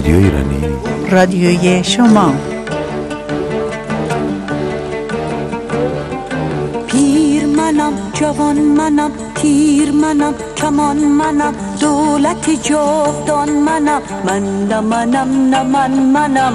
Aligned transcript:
رادیو 0.00 0.16
ایرانی. 0.16 0.60
رادیوی 1.10 1.84
شما. 1.84 2.32
پیر 6.86 7.46
منم 7.46 7.92
جوان 8.14 8.58
منم 8.58 9.10
تیر 9.34 9.90
منم 9.92 10.34
کمان 10.56 10.96
منم 10.96 11.54
دولت 11.80 12.50
جاودان 12.62 13.48
منم. 13.48 14.02
من 14.24 14.68
نه 14.68 14.80
منم 14.80 15.50
نه 15.50 15.62
من 15.62 15.90
منم. 15.90 16.54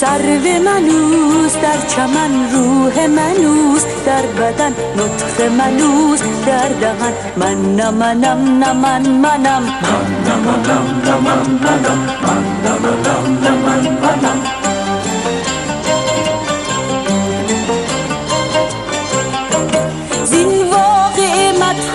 سرو 0.00 0.62
منوز 0.64 1.52
در 1.62 1.86
چمن 1.88 2.52
روح 2.52 3.06
منوز 3.06 3.84
در 4.06 4.22
بدن 4.22 4.72
نطخ 4.96 5.40
منوز 5.40 6.20
در 6.46 6.68
دهن 6.68 7.12
من 7.36 7.76
نه 7.76 7.90
منم 7.90 8.58
نه 8.58 8.72
من 8.72 9.08
منم. 9.08 9.62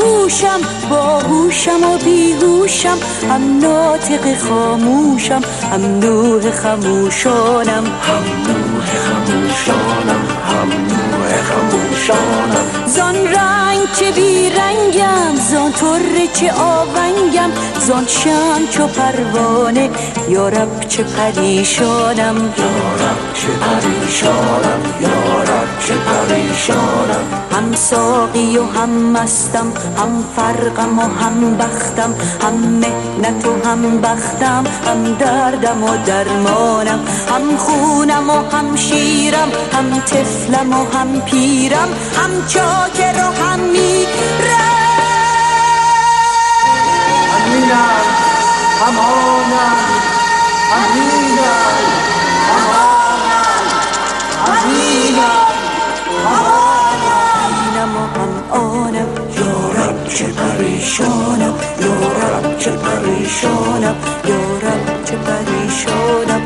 مدهوشم 0.03 0.61
باهوشم 0.89 1.83
و 1.83 1.97
بیهوشم. 1.97 2.97
هم 3.29 3.59
ناطق 3.59 4.37
خاموشم 4.37 5.41
هم 5.71 5.99
نوح 5.99 6.51
خموشانم. 6.51 7.83
زان 12.87 13.15
رنگ 13.15 13.91
چه 13.99 14.11
بی 14.11 14.49
رنگم 14.49 15.35
زان 15.51 15.71
طره 15.71 16.27
چه 16.33 16.53
آونگم. 16.53 17.51
زان 17.79 18.07
شم 18.07 18.67
چو 18.71 18.87
پروانه 18.87 19.89
یارب 20.29 20.87
چه 20.89 21.03
پریشانم. 21.03 22.53
هم 27.53 27.75
ساقی 27.75 28.57
و 28.57 28.63
هم 28.63 28.89
مستم 28.89 29.73
هم 29.97 30.23
فرقم 30.35 30.99
و 30.99 31.01
هم 31.01 31.57
بختم. 31.57 32.15
هم 32.41 32.53
مهنت 32.53 33.45
و 33.45 33.67
هم 33.67 34.01
بختم 34.01 34.63
هم 34.87 35.13
دردم 35.13 35.83
و 35.83 35.97
درمانم. 36.05 36.99
هم 37.29 37.57
خونم 37.57 38.29
و 38.29 38.57
هم 38.57 38.75
شیرم 38.75 39.51
هم 39.73 39.99
طفلم 39.99 40.73
و 40.73 40.97
هم 40.97 41.21
پیرم. 41.21 41.89
هم 42.17 42.47
چاکر 42.47 43.15
و 43.17 43.43
هم 43.43 43.59
میرم. 43.59 44.73
اینم 54.75 55.52
پریشانم 60.63 61.53
یارب 61.81 62.57
چه 62.57 62.71
پریشانم 62.71 63.95
یارب 64.25 65.03
چه 65.05 65.15
پریشانم 65.15 66.41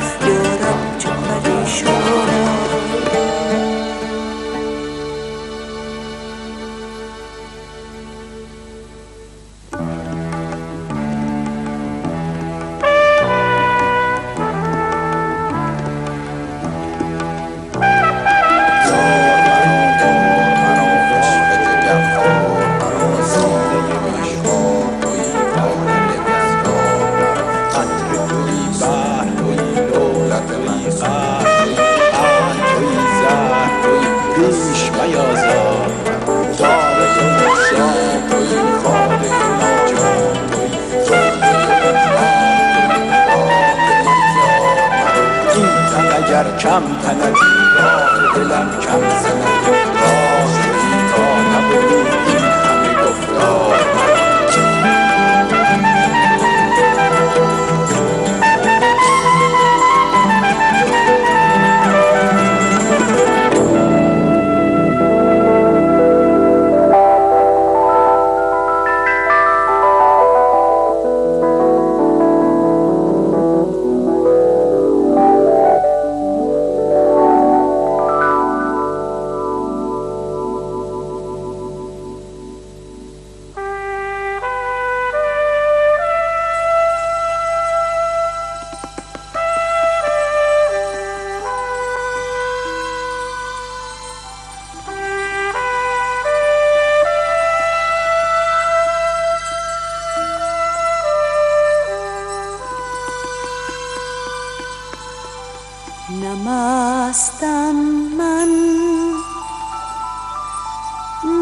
نمستم 106.47 107.75
من. 108.17 108.49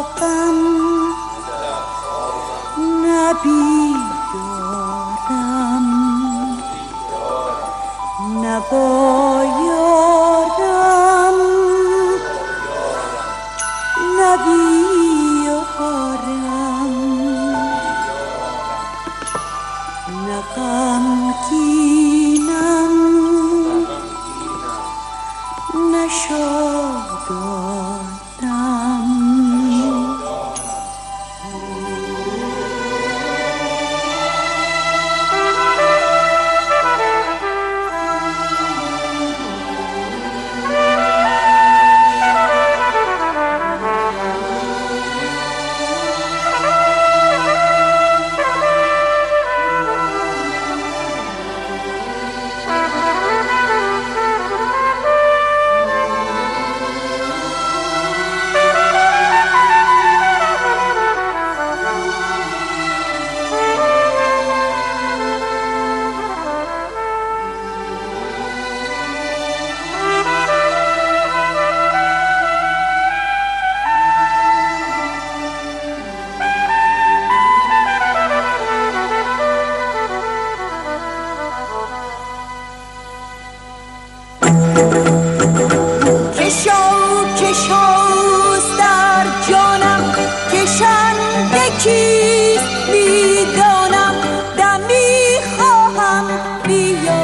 کیست 91.79 92.73
می‌دانم؟ 92.91 94.15
دم 94.57 94.81
می‌خواهم 94.87 96.25
بیا 96.67 97.23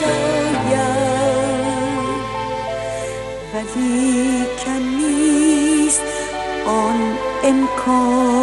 سایم 0.00 1.60
ولی 3.54 4.44
کم 4.64 4.82
نیست 4.98 6.02
آن 6.66 7.00
امکان. 7.44 8.39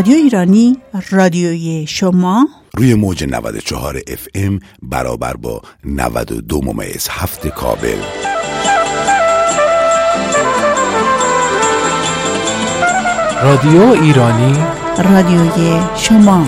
رادیو 0.00 0.16
ایرانی 0.16 0.76
رادیوی 1.10 1.86
شما. 1.86 2.48
روی 2.76 2.94
موج 2.94 3.24
94 3.24 4.00
اف 4.06 4.26
ام 4.34 4.60
برابر 4.82 5.36
با 5.36 5.62
92 5.84 6.60
ممیز 6.60 7.08
هفت 7.10 7.48
کابل. 7.48 7.96
رادیو 13.42 14.02
ایرانی. 14.02 14.56
رادیوی 14.98 15.80
شما. 15.96 16.46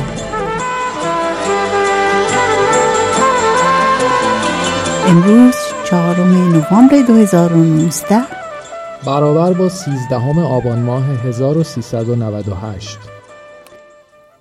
امروز 5.09 5.55
چهارم 5.85 6.53
نوامبر 6.53 7.03
2019 7.07 8.17
برابر 9.07 9.53
با 9.53 9.69
13 9.69 10.41
آبان 10.41 10.79
ماه 10.79 11.05
1398 11.05 13.12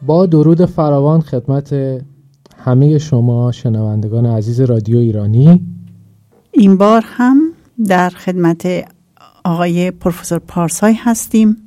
با 0.06 0.25
درود 0.25 0.65
فراوان 0.65 1.21
خدمت 1.21 1.75
همه 2.57 2.98
شما 2.98 3.51
شنوندگان 3.51 4.25
عزیز 4.25 4.62
رادیو 4.62 4.98
ایرانی. 4.98 5.62
این 6.51 6.77
بار 6.77 7.03
هم 7.06 7.42
در 7.88 8.09
خدمت 8.09 8.68
آقای 9.45 9.92
پروفسور 9.92 10.39
پارسای 10.39 10.94
هستیم 10.94 11.57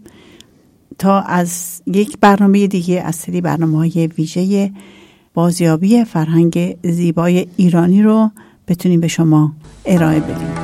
تا 0.99 1.21
از 1.21 1.83
یک 1.87 2.19
برنامه 2.21 2.67
دیگه 2.67 3.01
از 3.01 3.17
سری 3.17 3.41
برنامه 3.41 3.79
های 3.79 4.07
ویژه 4.07 4.71
بازیابی 5.35 6.05
فرهنگ 6.05 6.77
زیبای 6.85 7.47
ایرانی 7.57 8.03
رو 8.03 8.31
بتونیم 8.69 9.01
به 9.01 9.09
شما 9.09 9.53
ارائه 9.87 10.21
بدیم. 10.21 10.64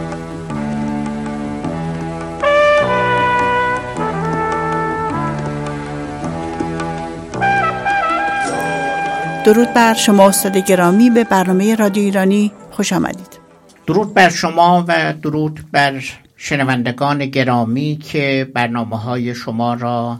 درود 9.44 9.74
بر 9.74 9.94
شما 9.94 10.28
استاد 10.28 10.56
گرامی 10.56 11.10
به 11.10 11.24
برنامه 11.24 11.74
رادیو 11.74 12.02
ایرانی 12.02 12.52
خوش 12.70 12.92
آمدید. 12.92 13.38
درود 13.86 14.14
بر 14.14 14.28
شما 14.28 14.84
و 14.88 15.14
درود 15.22 15.60
بر 15.72 16.02
شنوندگان 16.36 17.26
گرامی 17.26 17.96
که 17.96 18.50
برنامه 18.54 18.98
های 18.98 19.34
شما 19.34 19.74
را 19.74 20.18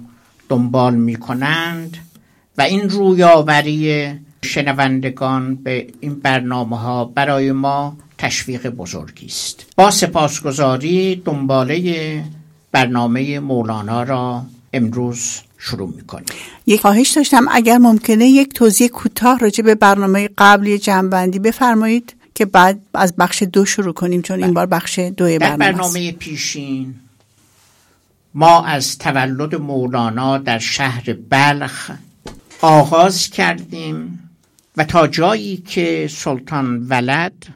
دنبال 0.49 0.95
می 0.95 1.17
کنند 1.17 1.97
و 2.59 2.63
این 2.63 2.91
رویاوری 2.91 4.07
شنوندگان 4.45 5.55
به 5.55 5.87
این 6.01 6.15
برنامه 6.15 6.79
ها 6.79 7.05
برای 7.05 7.53
ما 7.53 7.97
تشویق 8.19 8.69
بزرگی 8.69 9.27
است. 9.27 9.67
با 9.77 9.91
سپاسگزاری 9.91 11.23
دنباله 11.25 12.25
برنامه 12.73 13.41
مولانا 13.41 14.03
را 14.03 14.43
امروز 14.73 15.41
شروع 15.61 15.93
می‌کنیم 15.97 16.27
یک 16.67 16.81
خواهش 16.81 17.11
داشتم 17.11 17.47
اگر 17.51 17.79
ممکنه 17.79 18.27
یک 18.27 18.53
توضیح 18.53 18.89
کوتاه 18.89 19.39
راجع 19.39 19.65
به 19.65 19.75
برنامه 19.75 20.29
قبلی 20.39 20.79
جمعبندی 20.79 21.39
بفرمایید 21.39 22.17
که 22.35 22.45
بعد 22.45 22.81
از 22.95 23.17
بخش 23.17 23.43
دو 23.43 23.65
شروع 23.65 23.93
کنیم 23.93 24.23
چون 24.23 24.43
این 24.43 24.55
بار 24.55 24.67
بخش 24.67 24.99
دو 24.99 25.29
در 25.29 25.39
برنامه 25.39 25.65
است. 25.65 25.79
برنامه 25.79 26.13
پیشین 26.13 26.95
ما 28.35 28.65
از 28.65 28.99
تولد 28.99 29.55
مولانا 29.55 30.39
در 30.39 30.59
شهر 30.59 31.13
بلخ 31.31 31.91
آغاز 32.61 33.29
کردیم 33.29 34.31
و 34.77 34.85
تا 34.85 35.07
جایی 35.07 35.57
که 35.57 36.09
سلطان 36.11 36.87
ولد 36.89 37.47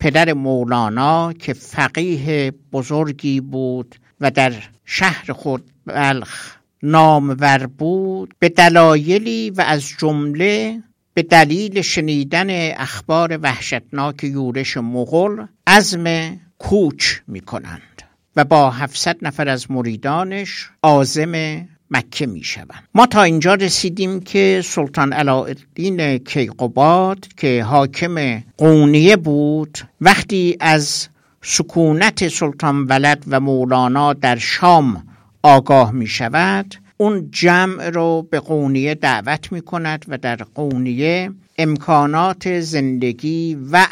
پدر 0.00 0.32
مولانا 0.32 1.32
که 1.32 1.52
فقیه 1.52 2.54
بزرگی 2.72 3.40
بود 3.40 3.94
و 4.20 4.30
در 4.30 4.52
شهر 4.84 5.32
خود 5.32 5.64
بلخ 5.86 6.59
نامور 6.82 7.66
بود 7.66 8.34
به 8.38 8.48
دلایلی 8.48 9.50
و 9.50 9.64
از 9.66 9.88
جمله 9.98 10.82
به 11.14 11.22
دلیل 11.22 11.80
شنیدن 11.80 12.70
اخبار 12.76 13.38
وحشتناک 13.42 14.24
یورش 14.24 14.76
مغول 14.76 15.46
عزم 15.66 16.36
کوچ 16.58 17.16
می 17.26 17.40
کنند 17.40 18.02
و 18.36 18.44
با 18.44 18.70
700 18.70 19.16
نفر 19.22 19.48
از 19.48 19.70
مریدانش 19.70 20.70
عازم 20.82 21.66
مکه 21.90 22.26
می 22.26 22.44
شوند 22.44 22.88
ما 22.94 23.06
تا 23.06 23.22
اینجا 23.22 23.54
رسیدیم 23.54 24.20
که 24.20 24.62
سلطان 24.64 25.12
علاءالدین 25.12 26.18
کیقوباد 26.18 27.26
که 27.36 27.64
حاکم 27.64 28.42
قونیه 28.56 29.16
بود 29.16 29.78
وقتی 30.00 30.56
از 30.60 31.08
سکونت 31.42 32.28
سلطان 32.28 32.86
ولد 32.86 33.24
و 33.26 33.40
مولانا 33.40 34.12
در 34.12 34.36
شام 34.36 35.06
آگاه 35.42 35.90
می 35.90 36.06
شود 36.06 36.74
اون 36.96 37.30
جمع 37.30 37.90
رو 37.90 38.26
به 38.30 38.40
قونیه 38.40 38.94
دعوت 38.94 39.52
می 39.52 39.60
کند 39.60 40.04
و 40.08 40.18
در 40.18 40.36
قونیه 40.36 41.30
امکانات 41.58 42.60
زندگی 42.60 43.58
و 43.72 43.86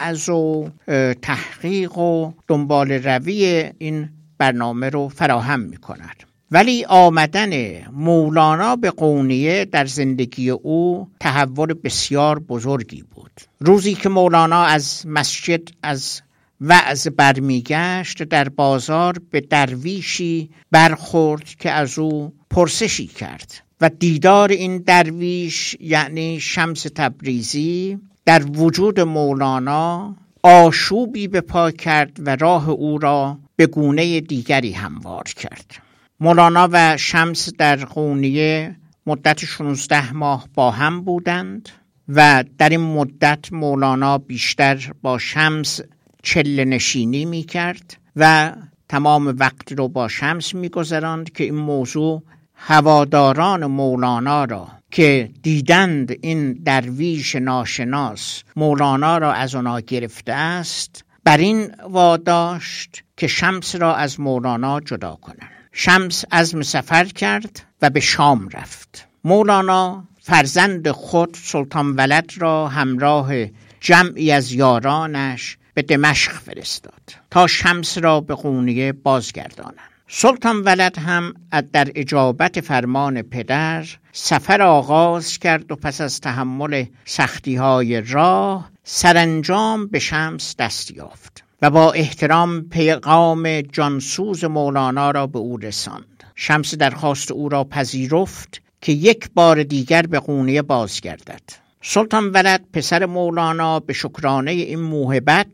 اه، 0.89 1.15
تحقیق 1.15 1.99
و 1.99 2.33
دنبال 2.49 2.93
روی 2.93 3.71
این 3.79 4.09
برنامه 4.39 4.89
رو 4.89 5.09
فراهم 5.09 5.61
می 5.61 5.77
کند 5.77 6.23
ولی 6.51 6.85
آمدن 6.85 7.83
مولانا 7.93 8.77
به 8.77 8.91
قونیه 8.91 9.65
در 9.65 9.87
زندگی 9.87 10.51
او 10.51 11.09
تحول 11.21 11.75
بسیار 11.85 12.39
بزرگی 12.39 13.05
بود. 13.15 13.31
روزی 13.61 13.95
که 13.95 14.09
مولانا 14.09 14.63
از 14.63 15.07
مسجد 15.07 15.69
از 15.83 16.21
وعظ 16.61 17.09
برمیگشت 17.09 18.23
در 18.23 18.49
بازار 18.49 19.15
به 19.31 19.41
درویشی 19.41 20.51
برخورد 20.71 21.45
که 21.45 21.71
از 21.71 21.99
او 21.99 22.33
پرسشی 22.51 23.07
کرد 23.07 23.55
و 23.81 23.89
دیدار 23.89 24.49
این 24.49 24.79
درویش 24.79 25.77
یعنی 25.81 26.41
شمس 26.41 26.83
تبریزی 26.83 27.99
در 28.25 28.43
وجود 28.45 29.01
مولانا 29.01 30.17
آشوبی 30.43 31.29
به 31.29 31.41
پا 31.41 31.71
کرد 31.71 32.17
و 32.27 32.37
راه 32.37 32.71
او 32.71 32.99
را 32.99 33.39
به 33.57 33.67
گونه 33.67 34.21
دیگری 34.21 34.73
هموار 34.73 35.25
کرد. 35.25 35.75
مولانا 36.21 36.69
و 36.73 36.97
شمس 36.97 37.49
در 37.59 37.77
قونیه 37.77 38.77
مدت 39.07 39.45
16 39.45 40.13
ماه 40.13 40.49
با 40.55 40.71
هم 40.71 41.01
بودند 41.01 41.69
و 42.09 42.45
در 42.59 42.69
این 42.69 42.81
مدت 42.81 43.53
مولانا 43.53 44.19
بیشتر 44.19 44.93
با 45.03 45.19
شمس 45.19 45.81
چله 46.23 46.65
نشینی 46.65 47.25
می 47.25 47.43
کرد 47.43 47.97
و 48.17 48.53
تمام 48.89 49.35
وقت 49.39 49.73
رو 49.73 49.89
با 49.89 50.09
شمس 50.09 50.55
می 50.55 50.69
گذراند 50.69 51.33
که 51.33 51.45
این 51.45 51.55
موضوع 51.55 52.23
هواداران 52.55 53.67
مولانا 53.67 54.45
را 54.45 54.69
که 54.91 55.31
دیدند 55.43 56.17
این 56.21 56.53
درویش 56.53 57.37
ناشناس 57.37 58.43
مولانا 58.57 59.19
را 59.19 59.33
از 59.33 59.55
اونا 59.55 59.81
گرفته 59.81 60.33
است 60.33 61.05
بر 61.25 61.37
این 61.37 61.75
واداشت 61.89 63.05
که 63.17 63.27
شمس 63.27 63.75
را 63.75 63.95
از 63.97 64.21
مولانا 64.21 64.81
جدا 64.81 65.15
کنند. 65.15 65.51
شمس 65.73 66.25
عزم 66.33 66.63
سفر 66.63 67.05
کرد 67.05 67.63
و 67.83 67.91
به 67.91 68.01
شام 68.01 68.49
رفت. 68.49 69.09
مولانا 69.25 70.05
فرزند 70.21 70.91
خود 70.91 71.37
سلطان 71.43 71.97
ولد 71.97 72.31
را 72.37 72.69
همراه 72.69 73.33
جمعی 73.81 74.33
از 74.33 74.53
یارانش 74.53 75.59
به 75.79 75.83
دمشق 75.83 76.33
فرستاد 76.33 77.03
تا 77.31 77.47
شمس 77.47 77.99
را 77.99 78.21
به 78.21 78.35
قونیه 78.35 78.93
بازگردانند 78.93 79.91
سلطان 80.09 80.63
ولد 80.63 80.99
هم 80.99 81.35
در 81.73 81.89
اجابت 81.95 82.61
فرمان 82.61 83.23
پدر 83.23 83.87
سفر 84.13 84.63
آغاز 84.63 85.39
کرد 85.39 85.73
و 85.73 85.77
پس 85.77 86.01
از 86.01 86.21
تحمل 86.21 86.85
سختی 87.05 87.57
های 87.57 88.01
راه 88.01 88.71
سرانجام 88.85 89.87
به 89.87 89.99
شمس 89.99 90.57
دست 90.59 90.91
یافت 90.91 91.45
و 91.63 91.71
با 91.71 91.93
احترام 91.93 92.63
پیغام 92.63 93.61
جانسوز 93.61 94.45
مولانا 94.45 95.11
را 95.11 95.27
به 95.27 95.39
او 95.39 95.57
رساند. 95.57 96.25
شمس 96.35 96.75
درخواست 96.75 97.31
او 97.31 97.49
را 97.49 97.65
پذیرفت 97.65 98.63
که 98.81 98.93
یک 98.93 99.31
بار 99.35 99.63
دیگر 99.63 100.03
به 100.03 100.19
قونیه 100.19 100.63
بازگردد. 100.63 101.68
سلطان 101.83 102.31
ولد 102.31 102.65
پسر 102.73 103.07
مولانا 103.07 103.81
به 103.81 103.93
شکرانه 103.93 104.51
این 104.51 104.81
موهبت 104.81 105.47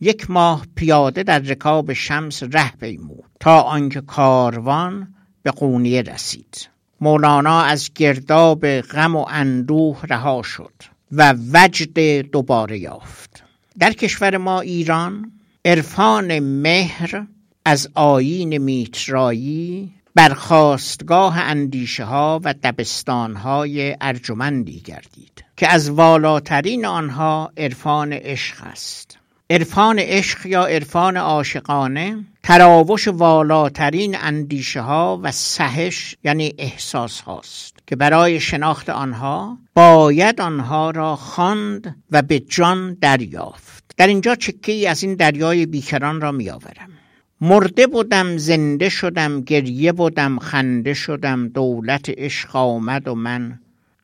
یک 0.00 0.30
ماه 0.30 0.66
پیاده 0.74 1.22
در 1.22 1.38
رکاب 1.38 1.92
شمس 1.92 2.42
ره 2.42 2.70
پیمود 2.70 3.24
تا 3.40 3.60
آنکه 3.60 4.00
کاروان 4.00 5.14
به 5.42 5.50
قونیه 5.50 6.02
رسید. 6.02 6.68
مولانا 7.00 7.60
از 7.60 7.90
گرداب 7.94 8.80
غم 8.80 9.16
و 9.16 9.26
اندوه 9.28 10.02
رها 10.08 10.42
شد 10.42 10.72
و 11.12 11.34
وجد 11.52 12.00
دوباره 12.30 12.78
یافت. 12.78 13.44
در 13.78 13.92
کشور 13.92 14.36
ما 14.36 14.60
ایران 14.60 15.32
عرفان 15.64 16.38
مهر 16.38 17.26
از 17.64 17.88
آیین 17.94 18.58
میترایی 18.58 19.92
برخواستگاه 20.14 21.38
اندیشه 21.38 22.04
ها 22.04 22.40
و 22.44 22.54
دبستان 22.62 23.36
های 23.36 23.96
ارجمندی 24.00 24.80
گردید. 24.80 25.47
که 25.58 25.68
از 25.68 25.90
والاترین 25.90 26.86
آنها 26.86 27.52
عرفان 27.56 28.12
عشق 28.12 28.56
است. 28.62 29.18
عرفان 29.50 29.98
عشق 29.98 30.46
یا 30.46 30.66
عرفان 30.66 31.16
عاشقانه 31.16 32.24
تراوش 32.42 33.08
والاترین 33.08 34.16
اندیشه 34.20 34.80
ها 34.80 35.20
و 35.22 35.32
سهش 35.32 36.16
یعنی 36.24 36.54
احساس 36.58 37.20
هاست 37.20 37.74
که 37.86 37.96
برای 37.96 38.40
شناخت 38.40 38.90
آنها 38.90 39.58
باید 39.74 40.40
آنها 40.40 40.90
را 40.90 41.16
خواند 41.16 41.96
و 42.10 42.22
به 42.22 42.40
جان 42.40 42.96
دریافت. 43.00 43.84
در 43.96 44.06
اینجا 44.06 44.34
چکه 44.34 44.72
ای 44.72 44.86
از 44.86 45.02
این 45.02 45.14
دریای 45.14 45.66
بیکران 45.66 46.20
را 46.20 46.32
می 46.32 46.50
آورم 46.50 46.90
مرده 47.40 47.86
بودم 47.86 48.36
زنده 48.36 48.88
شدم 48.88 49.40
گریه 49.40 49.92
بودم 49.92 50.38
خنده 50.38 50.94
شدم 50.94 51.48
دولت 51.48 52.08
عشق 52.08 52.56
آمد 52.56 53.08
و 53.08 53.14
من 53.14 53.58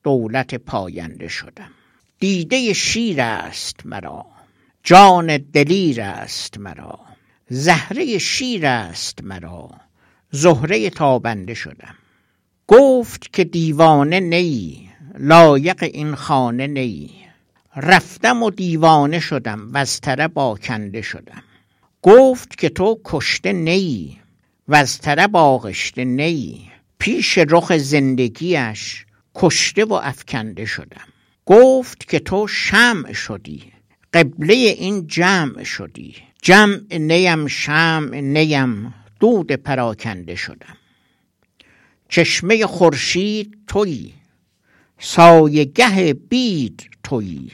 دولت 0.05 0.55
پاینده 0.55 1.29
شدم. 1.29 1.71
دیده 2.19 2.73
شیر 2.73 3.21
است 3.21 3.87
مرا. 3.87 4.27
جان 4.83 5.37
دلیر 5.37 6.01
است 6.01 6.59
مرا. 6.59 7.01
زهره 7.49 8.19
شیر 8.19 8.67
است 8.67 9.25
مرا. 9.25 9.71
زهره 10.31 10.91
تابنده 10.91 11.55
شدم. 11.55 11.95
گفت 12.67 13.33
که 13.33 13.45
دیوانه 13.45 14.21
نی 14.21 14.89
لایق 15.19 15.83
این 15.83 16.15
خانه 16.15 16.67
نی. 16.67 17.11
رفتم 17.77 18.43
و 18.43 18.51
دیوانه 18.51 19.21
شدم 19.21 19.73
و 19.73 19.77
از 19.77 20.01
تره 20.01 20.29
باکنده 20.29 21.03
شدم. 21.03 21.43
گفت 22.03 22.59
که 22.59 22.69
تو 22.69 23.01
کشته 23.05 23.53
نی 23.53 24.21
و 24.69 24.75
از 24.75 24.99
طرب 24.99 25.37
آغشته 25.37 26.05
نی. 26.05 26.71
پیش 26.99 27.39
رخ 27.39 27.77
زندگیش 27.77 29.07
کشته 29.35 29.85
و 29.85 29.93
افکنده 29.93 30.65
شدم. 30.65 31.07
گفت 31.47 32.09
که 32.09 32.19
تو 32.19 32.47
شمع 32.47 33.13
شدی. 33.13 33.73
قبله 34.13 34.55
این 34.55 35.07
جمع 35.07 35.63
شدی. 35.63 36.17
جمع 36.43 36.97
نیم 36.97 37.47
شمع 37.47 38.21
نیم. 38.21 38.95
دود 39.21 39.53
پراکنده 39.53 40.35
شدم. 40.35 40.77
چشمه 42.09 42.67
خورشید 42.67 43.59
تویی. 43.67 44.15
سایگه 44.99 46.15
بید 46.15 46.91
تویی. 47.03 47.53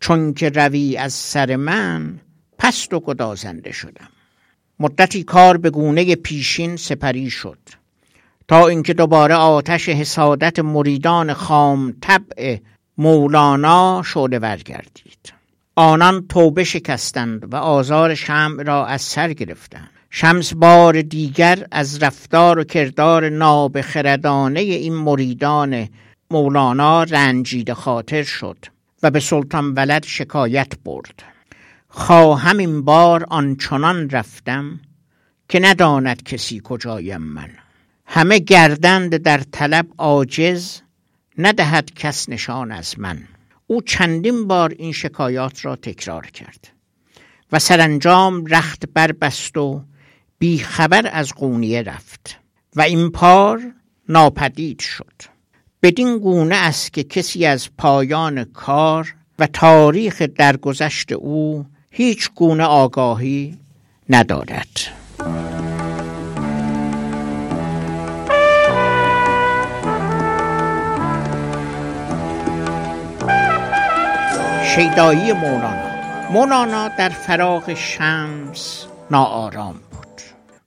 چون 0.00 0.34
که 0.34 0.48
روی 0.48 0.96
از 0.96 1.12
سر 1.12 1.56
من 1.56 2.20
پست 2.58 2.94
و 2.94 3.00
گدازنده 3.00 3.72
شدم. 3.72 4.08
مدتی 4.78 5.22
کار 5.22 5.56
به 5.56 5.70
گونه 5.70 6.14
پیشین 6.14 6.76
سپری 6.76 7.30
شد. 7.30 7.79
تا 8.50 8.66
اینکه 8.66 8.94
دوباره 8.94 9.34
آتش 9.34 9.88
حسادت 9.88 10.58
مریدان 10.58 11.32
خام 11.32 11.94
طبع 12.00 12.56
مولانا 12.98 14.02
شعله 14.06 14.38
ور 14.38 14.56
گردید. 14.56 15.32
آنان 15.76 16.26
توبه 16.28 16.64
شکستند 16.64 17.52
و 17.52 17.56
آزار 17.56 18.14
شمع 18.14 18.62
را 18.62 18.86
از 18.86 19.02
سر 19.02 19.32
گرفتند. 19.32 19.90
شمس 20.10 20.54
بار 20.54 21.02
دیگر 21.02 21.66
از 21.70 22.02
رفتار 22.02 22.58
و 22.58 22.64
کردار 22.64 23.28
نابخردانه 23.28 24.60
این 24.60 24.94
مریدان 24.94 25.88
مولانا 26.30 27.02
رنجیده 27.02 27.74
خاطر 27.74 28.22
شد 28.22 28.56
و 29.02 29.10
به 29.10 29.20
سلطان 29.20 29.74
ولد 29.74 30.04
شکایت 30.04 30.72
برد. 30.84 31.22
خواهم 31.88 32.58
این 32.58 32.82
بار 32.82 33.26
آنچنان 33.28 34.10
رفتم 34.10 34.80
که 35.48 35.60
نداند 35.60 36.22
کسی 36.22 36.60
کجایم 36.64 37.22
من. 37.22 37.50
همه 38.12 38.38
گردند 38.38 39.16
در 39.16 39.38
طلب 39.38 39.86
عاجز 39.98 40.80
ندهد 41.38 41.94
کس 41.94 42.28
نشان 42.28 42.72
از 42.72 42.98
من. 42.98 43.18
او 43.66 43.82
چندین 43.82 44.48
بار 44.48 44.74
این 44.78 44.92
شکایات 44.92 45.64
را 45.64 45.76
تکرار 45.76 46.26
کرد 46.26 46.68
و 47.52 47.58
سرانجام 47.58 48.46
رخت 48.46 48.84
بربست 48.94 49.56
و 49.56 49.84
بی 50.38 50.58
خبر 50.58 51.10
از 51.12 51.32
قونیه 51.32 51.82
رفت 51.82 52.36
و 52.76 52.80
این 52.80 53.10
پار 53.10 53.60
ناپدید 54.08 54.80
شد. 54.80 55.22
بدین 55.82 56.18
گونه 56.18 56.56
است 56.56 56.92
که 56.92 57.04
کسی 57.04 57.46
از 57.46 57.68
پایان 57.78 58.44
کار 58.44 59.14
و 59.38 59.46
تاریخ 59.46 60.22
درگذشت 60.22 61.12
او 61.12 61.66
هیچ 61.90 62.30
گونه 62.34 62.64
آگاهی 62.64 63.58
ندارد. 64.08 64.68
شیدایی 74.74 75.32
مولانا. 75.32 76.30
مولانا 76.30 76.88
در 76.88 77.08
فراغ 77.08 77.74
شمس 77.74 78.86
ناآرام 79.10 79.72
بود 79.72 80.20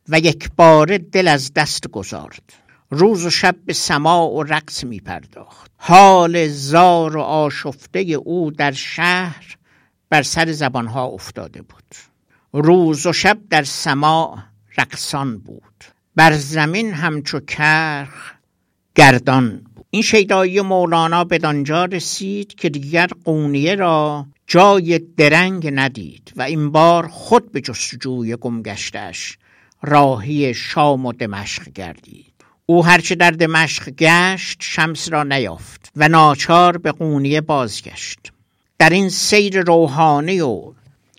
و 0.09 0.19
یک 0.19 0.49
بار 0.55 0.97
دل 0.97 1.27
از 1.27 1.53
دست 1.53 1.87
گذارد. 1.87 2.53
روز 2.89 3.25
و 3.25 3.29
شب 3.29 3.55
به 3.65 3.73
سماع 3.73 4.29
و 4.29 4.43
رقص 4.43 4.83
می 4.83 4.99
پرداخت 4.99 5.71
حال 5.77 6.47
زار 6.47 7.17
و 7.17 7.21
آشفته 7.21 7.99
او 7.99 8.51
در 8.51 8.71
شهر 8.71 9.57
بر 10.09 10.23
سر 10.23 10.51
زبانها 10.51 11.05
افتاده 11.05 11.61
بود. 11.61 11.95
روز 12.53 13.05
و 13.05 13.13
شب 13.13 13.37
در 13.49 13.63
سماع 13.63 14.37
رقصان 14.77 15.37
بود. 15.37 15.83
بر 16.15 16.33
زمین 16.33 16.93
همچو 16.93 17.39
کرخ 17.39 18.33
گردان 18.95 19.61
این 19.93 20.01
شیدایی 20.01 20.61
مولانا 20.61 21.23
به 21.23 21.37
دانجا 21.37 21.85
رسید 21.85 22.55
که 22.55 22.69
دیگر 22.69 23.07
قونیه 23.25 23.75
را 23.75 24.25
جای 24.47 24.99
درنگ 24.99 25.69
ندید 25.73 26.33
و 26.35 26.41
این 26.41 26.71
بار 26.71 27.07
خود 27.07 27.51
به 27.51 27.61
جستجوی 27.61 28.35
گمگشتش 28.35 29.37
راهی 29.81 30.53
شام 30.53 31.05
و 31.05 31.13
دمشق 31.13 31.69
گردید. 31.69 32.33
او 32.65 32.85
هرچه 32.85 33.15
در 33.15 33.31
دمشق 33.31 33.89
گشت 33.89 34.57
شمس 34.61 35.11
را 35.11 35.23
نیافت 35.23 35.91
و 35.95 36.07
ناچار 36.07 36.77
به 36.77 36.91
قونیه 36.91 37.41
بازگشت. 37.41 38.19
در 38.77 38.89
این 38.89 39.09
سیر 39.09 39.61
روحانی 39.61 40.41
و 40.41 40.73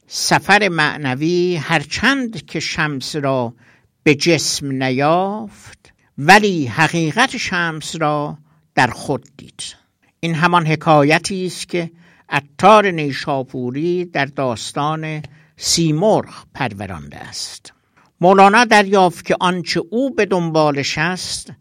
سفر 0.07 0.69
معنوی 0.69 1.57
هرچند 1.57 2.47
که 2.47 2.61
شمس 2.61 3.17
را 3.17 3.55
به 4.03 4.15
جسم 4.15 4.83
نیافت 4.83 5.93
ولی 6.19 6.67
حقیقت 6.67 7.37
شمس 7.37 7.97
را 7.97 8.39
در 8.75 8.87
خود 8.87 9.29
دید. 9.37 9.63
این 10.21 10.35
همان 10.35 10.67
حکایتی 10.67 11.47
است 11.47 11.69
که 11.69 11.91
عطار 12.29 12.91
نیشاپوری 12.91 14.05
در 14.05 14.25
داستان 14.25 15.23
سیمرغ 15.57 16.35
پرورانده 16.55 17.17
است. 17.17 17.73
مولانا 18.21 18.65
دریافت 18.65 19.25
که 19.25 19.37
آنچه 19.41 19.83
او 19.91 20.15
به 20.15 20.27
دنبالش 20.27 20.99
است 20.99 21.53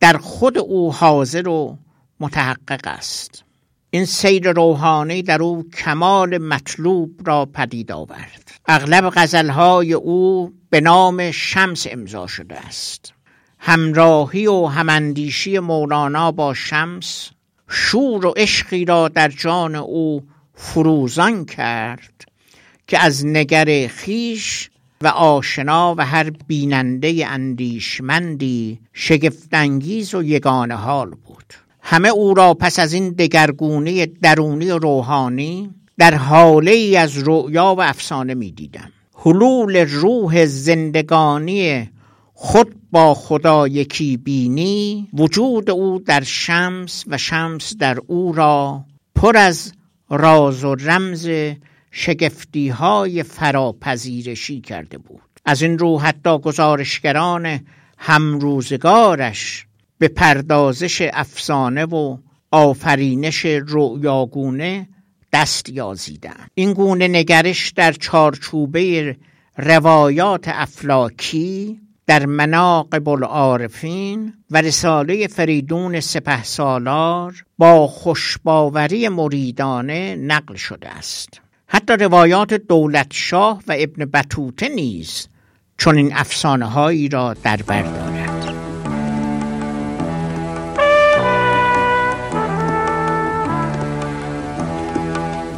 در 0.00 0.16
خود 0.16 0.58
او 0.58 0.92
حاضر 0.92 1.48
و 1.48 1.78
متحقق 2.20 2.80
است. 2.84 3.44
این 3.90 4.04
سیر 4.04 4.52
روحانی 4.52 5.22
در 5.22 5.42
او 5.42 5.70
کمال 5.70 6.38
مطلوب 6.38 7.28
را 7.28 7.46
پدید 7.46 7.92
آورد. 7.92 8.50
اغلب 8.66 9.12
غزلهای 9.14 9.92
او 9.92 10.52
به 10.70 10.80
نام 10.80 11.30
شمس 11.30 11.86
امضا 11.90 12.26
شده 12.26 12.56
است. 12.66 13.12
همراهی 13.58 14.46
و 14.46 14.66
هماندیشی 14.66 15.58
مولانا 15.58 16.32
با 16.32 16.54
شمس 16.54 17.30
شور 17.68 18.26
و 18.26 18.34
عشقی 18.36 18.84
را 18.84 19.08
در 19.08 19.28
جان 19.28 19.74
او 19.74 20.22
فروزان 20.54 21.44
کرد 21.44 22.24
که 22.86 22.98
از 22.98 23.26
نگر 23.26 23.86
خیش 23.86 24.70
و 25.00 25.06
آشنا 25.06 25.94
و 25.98 26.06
هر 26.06 26.30
بیننده 26.30 27.26
اندیشمندی 27.26 28.78
شگفتانگیز 28.92 30.14
و 30.14 30.22
یگانه 30.22 30.74
حال 30.74 31.10
بود. 31.10 31.54
همه 31.82 32.08
او 32.08 32.34
را 32.34 32.54
پس 32.54 32.78
از 32.78 32.92
این 32.92 33.08
دگرگونه 33.08 34.06
درونی 34.06 34.70
و 34.70 34.78
روحانی 34.78 35.70
در 35.98 36.14
حاله 36.14 36.94
از 36.98 37.28
رؤیا 37.28 37.74
و 37.78 37.82
افسانه 37.82 38.34
می 38.34 38.52
دیدم 38.52 38.92
حلول 39.14 39.76
روح 39.76 40.46
زندگانی 40.46 41.90
خود 42.40 42.74
با 42.90 43.14
خدا 43.14 43.68
یکی 43.68 44.16
بینی 44.16 45.08
وجود 45.12 45.70
او 45.70 45.98
در 46.06 46.22
شمس 46.22 47.04
و 47.06 47.18
شمس 47.18 47.76
در 47.76 47.98
او 48.06 48.32
را 48.32 48.84
پر 49.14 49.36
از 49.36 49.72
راز 50.10 50.64
و 50.64 50.74
رمز 50.74 51.30
شگفتی 51.90 52.68
های 52.68 53.22
فراپذیرشی 53.22 54.60
کرده 54.60 54.98
بود. 54.98 55.22
از 55.44 55.62
این 55.62 55.78
رو 55.78 55.98
حتی 55.98 56.38
گزارشگران 56.38 57.60
همروزگارش 57.98 59.66
به 59.98 60.08
پردازش 60.08 61.08
افسانه 61.12 61.84
و 61.84 62.16
آفرینش 62.50 63.44
رؤیاگونه 63.44 64.88
دست 65.32 65.68
یازیدن 65.68 66.46
این 66.54 66.72
گونه 66.72 67.08
نگرش 67.08 67.70
در 67.70 67.92
چارچوبه 67.92 69.16
روایات 69.56 70.48
افلاکی 70.48 71.80
در 72.08 72.26
مناقب 72.26 73.08
العارفین 73.08 74.34
و 74.50 74.60
رساله 74.60 75.26
فریدون 75.26 76.00
سپه 76.00 76.42
سالار 76.42 77.44
با 77.58 77.86
خوشباوری 77.86 79.08
مریدانه 79.08 80.16
نقل 80.16 80.54
شده 80.54 80.88
است. 80.88 81.40
حتی 81.66 81.92
روایات 81.92 82.54
دولت 82.54 83.06
شاه 83.10 83.62
و 83.66 83.74
ابن 83.78 84.04
بطوته 84.04 84.68
نیز 84.68 85.28
چون 85.76 85.96
این 85.96 86.12
افسانه 86.14 86.66
هایی 86.66 87.08
را 87.08 87.34
در 87.34 87.56
بر 87.56 87.82
دارد. 87.82 88.54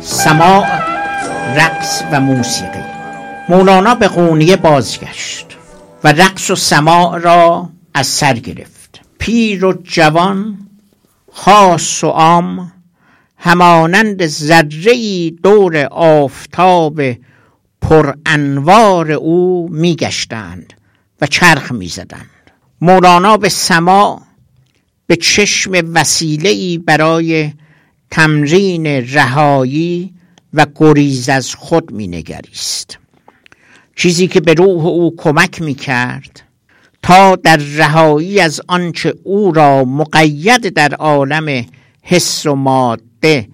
سماع 0.01 0.67
رقص 1.57 2.03
و 2.13 2.21
موسیقی. 2.21 2.85
مولانا 3.49 3.95
به 3.95 4.09
قونیه 4.09 4.57
بازگشت. 4.57 5.60
و 6.05 6.09
رقص 6.09 6.51
و 6.51 6.55
سماع 6.57 7.19
را 7.19 7.71
از 7.95 8.07
سر 8.07 8.35
گرفت. 8.35 9.01
پیر 9.19 9.65
و 9.65 9.73
جوان 9.73 10.59
خاص 11.33 12.05
و 12.05 12.07
عام 12.07 12.73
همانند 13.39 14.27
ذره 14.27 15.31
دور 15.31 15.77
آفتاب 15.91 17.01
پر 17.83 18.15
انوار 18.27 19.13
او 19.13 19.69
میگشتند 19.71 20.73
و 21.21 21.27
چرخ 21.27 21.73
می‌زدند. 21.73 22.51
مولانا 22.81 23.37
به 23.37 23.49
سما 23.49 24.23
به 25.07 25.17
چشم 25.17 25.73
وسیله 25.95 26.79
برای 26.79 27.53
تمرین 28.11 28.87
رهایی 28.87 30.15
و 30.55 30.67
گریز 30.77 31.29
از 31.29 31.55
خود 31.55 31.93
مینگریست. 31.93 33.00
چیزی 34.01 34.29
که 34.29 34.41
به 34.41 34.55
روح 34.55 34.87
او 34.87 35.17
کمک 35.17 35.63
می‌کرد 35.63 36.43
تا 37.03 37.37
در 37.37 37.57
رهایی 37.57 38.41
از 38.41 38.61
آنچه 38.69 39.15
او 39.25 39.53
را 39.53 39.85
مقید 39.85 40.69
در 40.69 40.95
عالم 40.95 41.67
حس 42.03 42.47
و 42.47 42.55
ماده 42.55 43.49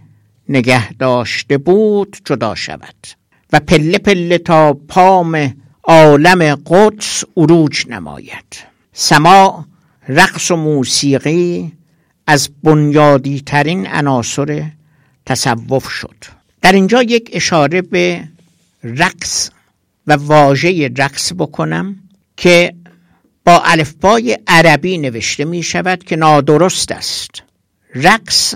نگه 0.49 0.93
داشته 0.93 1.59
بود 1.59 2.17
جدا 2.25 2.55
شود 2.55 2.95
و 3.53 3.61
پله 3.61 3.99
پله 3.99 4.39
تا 4.39 4.73
پام 4.73 5.55
عالم 5.85 6.55
قدس 6.67 7.25
عروج 7.37 7.87
نماید. 7.89 8.57
سماع 8.93 9.65
رقص 10.09 10.51
و 10.51 10.57
موسیقی 10.57 11.73
از 12.27 12.51
بنیادی 12.63 13.41
ترین 13.41 13.87
عناصر 13.87 14.71
تصوف 15.27 15.89
شد. 15.89 16.17
در 16.63 16.73
اینجا 16.73 17.03
یک 17.03 17.31
اشاره 17.33 17.83
به 17.83 18.29
رقص 18.85 19.51
و 20.07 20.13
واژه 20.13 20.91
رقص 20.97 21.33
بکنم 21.39 21.97
که 22.37 22.75
با 23.45 23.63
الفبای 23.65 24.39
عربی 24.47 24.99
نوشته 24.99 25.45
می 25.45 25.63
شود 25.63 26.05
که 26.05 26.17
نادرست 26.17 26.93
است. 26.93 27.31
رقص 27.95 28.55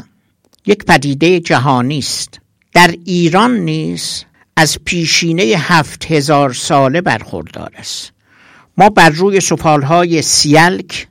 یک 0.66 0.84
پدیده 0.84 1.40
جهانی 1.40 1.98
است. 1.98 2.40
در 2.72 2.94
ایران 3.04 3.56
نیز 3.56 4.24
از 4.56 4.78
پیشینه 4.84 5.42
هفت 5.42 6.04
هزار 6.12 6.52
ساله 6.52 7.00
برخوردار 7.00 7.70
است. 7.78 8.12
ما 8.76 8.88
بر 8.88 9.08
روی 9.08 9.40
سفالهای 9.40 10.22
سیلک 10.22 11.08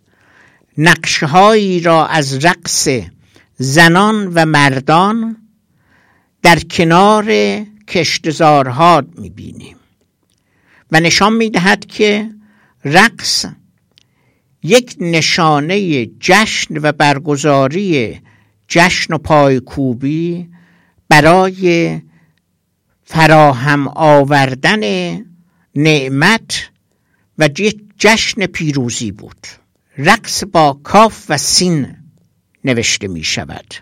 نقشهایی 0.77 1.79
را 1.79 2.07
از 2.07 2.45
رقص 2.45 2.87
زنان 3.57 4.27
و 4.27 4.45
مردان 4.45 5.37
در 6.41 6.59
کنار 6.59 7.33
کشتزارها 7.87 9.03
می‌بینیم 9.17 9.78
و 10.91 10.99
نشان 10.99 11.33
می‌دهد 11.33 11.85
که 11.85 12.29
رقص 12.85 13.45
یک 14.63 14.95
نشانه 14.99 16.05
جشن 16.05 16.77
و 16.77 16.91
برگزاری 16.91 18.19
جشن 18.67 19.13
و 19.13 19.17
پایکوبی 19.17 20.49
برای 21.09 22.01
فراهم 23.03 23.87
آوردن 23.87 24.81
نعمت 25.75 26.69
و 27.37 27.47
جشن 27.97 28.45
پیروزی 28.45 29.11
بود. 29.11 29.47
رقص 29.97 30.43
با 30.43 30.79
کاف 30.83 31.25
و 31.29 31.37
سین 31.37 31.95
نوشته 32.63 33.07
می 33.07 33.23
شود 33.23 33.73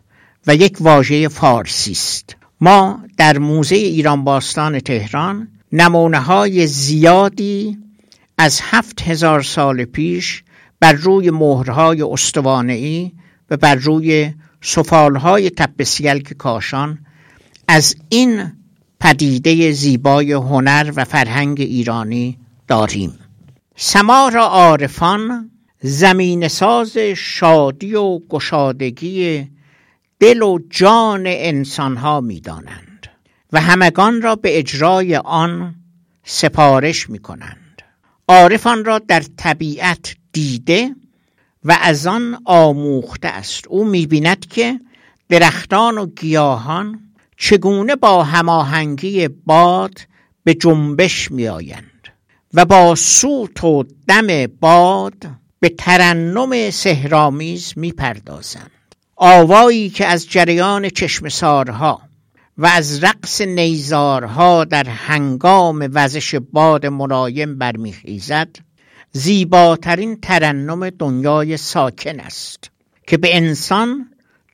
و 0.48 0.56
یک 0.56 0.78
واژه 0.80 1.28
فارسی 1.28 1.92
است. 1.92 2.36
ما 2.62 3.04
در 3.18 3.38
موزه 3.38 3.76
ایران 3.76 4.24
باستان 4.24 4.80
تهران 4.80 5.48
نمونه 5.72 6.20
های 6.20 6.68
زیادی 6.68 7.78
از 8.38 8.60
هفت 8.64 9.02
هزار 9.02 9.42
سال 9.42 9.86
پیش 9.86 10.44
بر 10.80 10.94
روی 10.94 11.30
مهرهای 11.30 12.02
استوانعی 12.02 13.14
و 13.50 13.58
بر 13.58 13.76
روی 13.76 14.34
سفالهای 14.62 15.50
تپسیلک 15.50 16.34
کاشان 16.34 17.00
از 17.68 17.96
این 18.10 18.52
پدیده 19.00 19.72
زیبای 19.72 20.32
هنر 20.32 20.92
و 20.96 21.06
فرهنگ 21.06 21.62
ایرانی 21.62 22.38
داریم. 22.68 23.20
سما 23.76 24.30
را 24.30 24.46
عارفان 24.46 25.52
زمین 25.82 26.48
ساز 26.48 26.98
شادی 27.18 27.96
و 27.96 28.20
گشادگی 28.20 29.48
دل 30.20 30.42
و 30.42 30.60
جان 30.70 31.24
انسانها 31.28 32.22
می 32.22 32.42
دانند 32.42 32.87
همگان 33.58 34.22
را 34.22 34.36
به 34.36 34.60
اجرای 34.60 35.16
آن 35.16 35.76
سپارش 36.24 37.10
می 37.10 37.20
کنند 37.20 37.82
عارفان 38.28 38.86
را 38.86 39.00
در 39.00 39.24
طبیعت 39.38 40.16
دیده 40.32 40.96
و 41.64 41.78
از 41.82 42.08
آن 42.08 42.42
آموخته 42.46 43.28
است. 43.28 43.68
او 43.68 43.86
می 43.86 44.08
بیند 44.08 44.46
که 44.46 44.80
درختان 45.30 45.98
و 45.98 46.06
گیاهان 46.06 47.00
چگونه 47.38 47.96
با 47.96 48.24
هماهنگی 48.24 49.28
باد 49.28 50.00
به 50.44 50.54
جنبش 50.54 51.32
می 51.32 51.48
آیند 51.48 52.08
و 52.54 52.66
با 52.66 52.96
سوت 52.96 53.64
و 53.64 53.84
دم 54.08 54.48
باد 54.48 55.28
به 55.60 55.70
ترنم 55.70 56.70
سهرامیز 56.70 57.74
می 57.76 57.92
پردازند 57.92 58.72
آوایی 59.16 59.90
که 59.90 60.06
از 60.06 60.30
جریان 60.30 60.90
چشمسارها 60.90 62.07
و 62.58 62.66
از 62.66 63.04
رقص 63.04 63.42
نیزارها 63.42 64.64
در 64.64 64.90
هنگام 64.90 65.90
وزش 65.94 66.36
باد 66.36 66.86
ملایم 66.86 67.58
برمیخیزد 67.58 68.50
زیباترین 69.12 70.20
ترنم 70.22 70.90
دنیای 70.90 71.58
ساکن 71.58 72.20
است 72.20 72.72
که 73.08 73.18
به 73.18 73.36
انسان 73.38 74.10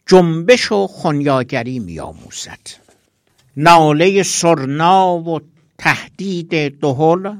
جنبش 0.05 0.71
و 0.71 0.87
خونیاگری 0.87 1.79
میآموزد. 1.79 2.59
ناله 3.57 4.23
سرنا 4.23 5.17
و 5.17 5.39
تهدید 5.77 6.79
دهل 6.79 7.35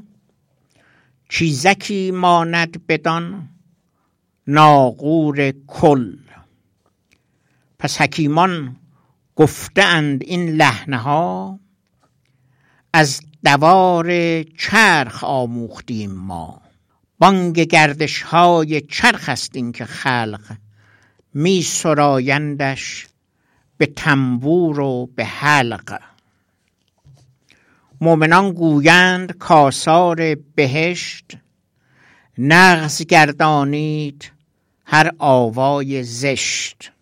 چیزکی 1.28 2.10
ماند 2.10 2.86
بدان 2.86 3.48
ناقور 4.46 5.52
کل. 5.66 6.16
پس 7.78 8.00
حکیمان 8.00 8.76
گفتند 9.36 10.22
این 10.24 10.48
لحنه 10.48 10.96
ها 10.96 11.60
از 12.92 13.20
دوار 13.44 14.42
چرخ 14.42 15.24
آموختیم 15.24 16.10
ما. 16.10 16.62
بانگ 17.18 17.60
گردش 17.60 18.22
های 18.22 18.80
چرخ 18.80 19.28
است 19.28 19.56
این 19.56 19.72
که 19.72 19.84
خلق 19.84 20.56
می 21.34 21.62
سرایندش 21.62 23.06
به 23.76 23.86
تنبور 23.86 24.80
و 24.80 25.06
به 25.06 25.24
حلق. 25.24 26.00
مؤمنان 28.00 28.52
گویند 28.52 29.38
کاسار 29.38 30.34
بهشت 30.34 31.36
نغز 32.38 33.02
گردانید 33.02 34.32
هر 34.86 35.10
آوای 35.18 36.02
زشت. 36.02 36.93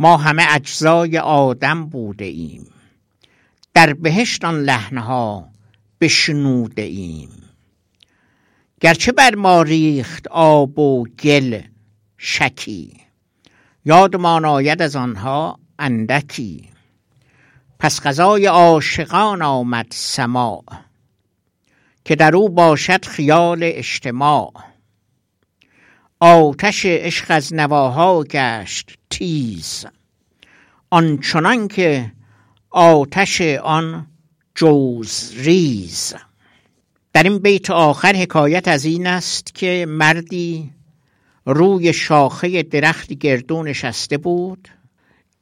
ما 0.00 0.16
همه 0.16 0.46
اجزای 0.50 1.18
آدم 1.18 1.86
بوده 1.86 2.24
ایم. 2.24 2.66
در 3.74 3.92
بهشت 3.92 4.44
آن 4.44 4.62
لحنها 4.62 5.48
بشنوده 6.00 6.82
ایم. 6.82 7.28
گرچه 8.80 9.12
بر 9.12 9.34
ما 9.34 9.62
ریخت 9.62 10.28
آب 10.28 10.78
و 10.78 11.04
گل 11.04 11.60
شکی 12.18 12.96
یادمان 13.84 14.44
آید 14.44 14.82
از 14.82 14.96
آنها 14.96 15.58
اندکی. 15.78 16.68
پس 17.78 18.00
غذای 18.00 18.46
عاشقان 18.46 19.42
آمد 19.42 19.86
سماع 19.90 20.64
که 22.04 22.16
در 22.16 22.36
او 22.36 22.48
باشد 22.48 23.04
خیال 23.04 23.60
اجتماع. 23.62 24.52
آتش 26.22 26.86
عشق 26.86 27.26
از 27.28 27.54
نواها 27.54 28.24
گشت 28.24 28.98
تیز. 29.10 29.86
آنچنان 30.90 31.68
که 31.68 32.12
آتش 32.70 33.40
آن 33.62 34.06
جوز 34.54 35.32
ریز. 35.36 36.14
در 37.12 37.22
این 37.22 37.38
بیت 37.38 37.70
آخر 37.70 38.16
حکایت 38.16 38.68
از 38.68 38.84
این 38.84 39.06
است 39.06 39.54
که 39.54 39.86
مردی 39.88 40.70
روی 41.46 41.92
شاخه 41.92 42.62
درختی 42.62 43.16
گردو 43.16 43.62
نشسته 43.62 44.18
بود. 44.18 44.68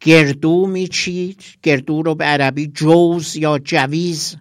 گردو 0.00 0.66
میچید 0.66 1.42
گردو 1.62 2.02
رو 2.02 2.14
به 2.14 2.24
عربی 2.24 2.66
جوز 2.66 3.36
یا 3.36 3.58
جویز 3.58 4.36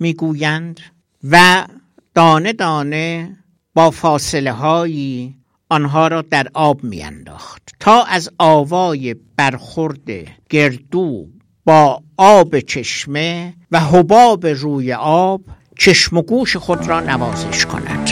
می‌گویند 0.00 0.80
و 1.24 1.66
دانه 2.14 2.52
دانه 2.52 3.36
با 3.74 3.90
فاصله 3.90 4.52
هایی 4.52 5.39
آنها 5.70 6.08
را 6.08 6.22
در 6.22 6.46
آب 6.54 6.84
میانداخت 6.84 7.70
تا 7.80 8.04
از 8.04 8.30
آوای 8.38 9.16
برخورد 9.36 10.10
گردو 10.50 11.26
با 11.64 12.02
آب 12.16 12.60
چشمه 12.60 13.54
و 13.70 13.80
حباب 13.80 14.46
روی 14.46 14.92
آب 14.92 15.40
چشم 15.78 16.16
و 16.16 16.22
گوش 16.22 16.56
خود 16.56 16.88
را 16.88 17.00
نوازش 17.00 17.66
کند. 17.66 18.10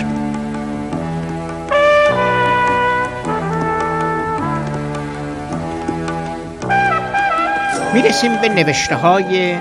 می‌رسیم 7.95 8.41
به 8.41 8.49
نوشته 8.49 8.97
های 8.97 9.59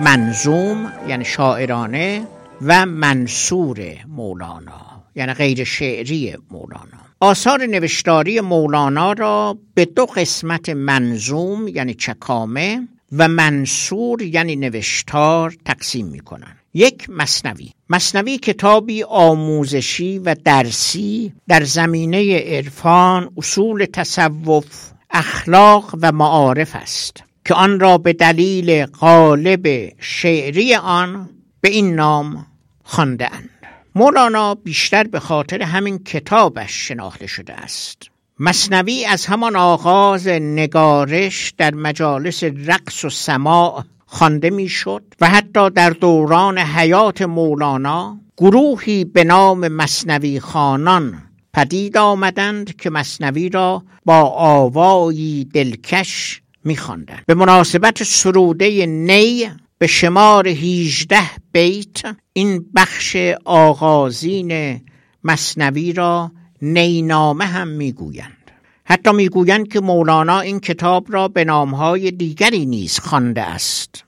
منظوم 0.00 0.92
یعنی 1.08 1.24
شاعرانه 1.24 2.26
و 2.62 2.86
منصور 2.86 3.78
مولانا 4.08 5.04
یعنی 5.14 5.32
غیر 5.32 5.64
شعری 5.64 6.36
مولانا. 6.50 7.09
آثار 7.22 7.66
نوشتاری 7.66 8.40
مولانا 8.40 9.12
را 9.12 9.58
به 9.74 9.84
دو 9.84 10.06
قسمت 10.06 10.68
منظوم 10.68 11.68
یعنی 11.68 11.94
چکامه 11.94 12.88
و 13.12 13.28
منصور 13.28 14.22
یعنی 14.22 14.56
نوشتار 14.56 15.54
تقسیم 15.64 16.06
می 16.06 16.20
کنند. 16.20 16.56
یک 16.74 17.10
مصنوی 17.10 17.70
مصنوی 17.90 18.38
کتابی 18.38 19.02
آموزشی 19.02 20.18
و 20.18 20.36
درسی 20.44 21.32
در 21.48 21.64
زمینه 21.64 22.38
عرفان 22.38 23.30
اصول 23.36 23.86
تصوف 23.92 24.90
اخلاق 25.10 25.94
و 26.02 26.12
معارف 26.12 26.76
است 26.76 27.22
که 27.44 27.54
آن 27.54 27.80
را 27.80 27.98
به 27.98 28.12
دلیل 28.12 28.86
غالب 28.86 29.92
شعری 29.98 30.74
آن 30.74 31.30
به 31.60 31.68
این 31.68 31.94
نام 31.94 32.46
خانده 32.84 33.34
اند 33.34 33.59
مولانا 33.94 34.54
بیشتر 34.54 35.04
به 35.04 35.20
خاطر 35.20 35.62
همین 35.62 35.98
کتابش 35.98 36.88
شناخته 36.88 37.26
شده 37.26 37.52
است. 37.52 38.02
مصنوی 38.38 39.04
از 39.04 39.26
همان 39.26 39.56
آغاز 39.56 40.28
نگارش 40.28 41.54
در 41.58 41.74
مجالس 41.74 42.44
رقص 42.44 43.04
و 43.04 43.10
سماع 43.10 43.84
خوانده 44.06 44.50
می‌شد 44.50 45.02
و 45.20 45.28
حتی 45.28 45.70
در 45.70 45.90
دوران 45.90 46.58
حیات 46.58 47.22
مولانا 47.22 48.20
گروهی 48.36 49.04
به 49.04 49.24
نام 49.24 49.68
مصنوی 49.68 50.40
خانان 50.40 51.22
پدید 51.54 51.96
آمدند 51.96 52.76
که 52.76 52.90
مصنوی 52.90 53.48
را 53.48 53.82
با 54.04 54.20
آوایی 54.36 55.44
دلکش 55.44 56.42
میخواندند. 56.64 57.22
به 57.26 57.34
مناسبت 57.34 58.02
سروده 58.02 58.86
نی 58.86 59.50
به 59.80 59.86
شمار 59.86 60.48
18 60.48 61.18
بیت 61.52 62.02
این 62.32 62.66
بخش 62.74 63.16
آغازین 63.44 64.80
مصنوی 65.24 65.92
را 65.92 66.32
نینامه 66.62 67.44
هم 67.44 67.68
می‌گویند. 67.68 68.50
حتی 68.84 69.12
می‌گویند 69.12 69.68
که 69.68 69.80
مولانا 69.80 70.40
این 70.40 70.60
کتاب 70.60 71.06
را 71.08 71.28
به 71.28 71.44
نامهای 71.44 72.10
دیگری 72.10 72.66
نیز 72.66 72.98
خوانده 72.98 73.42
است. 73.42 74.04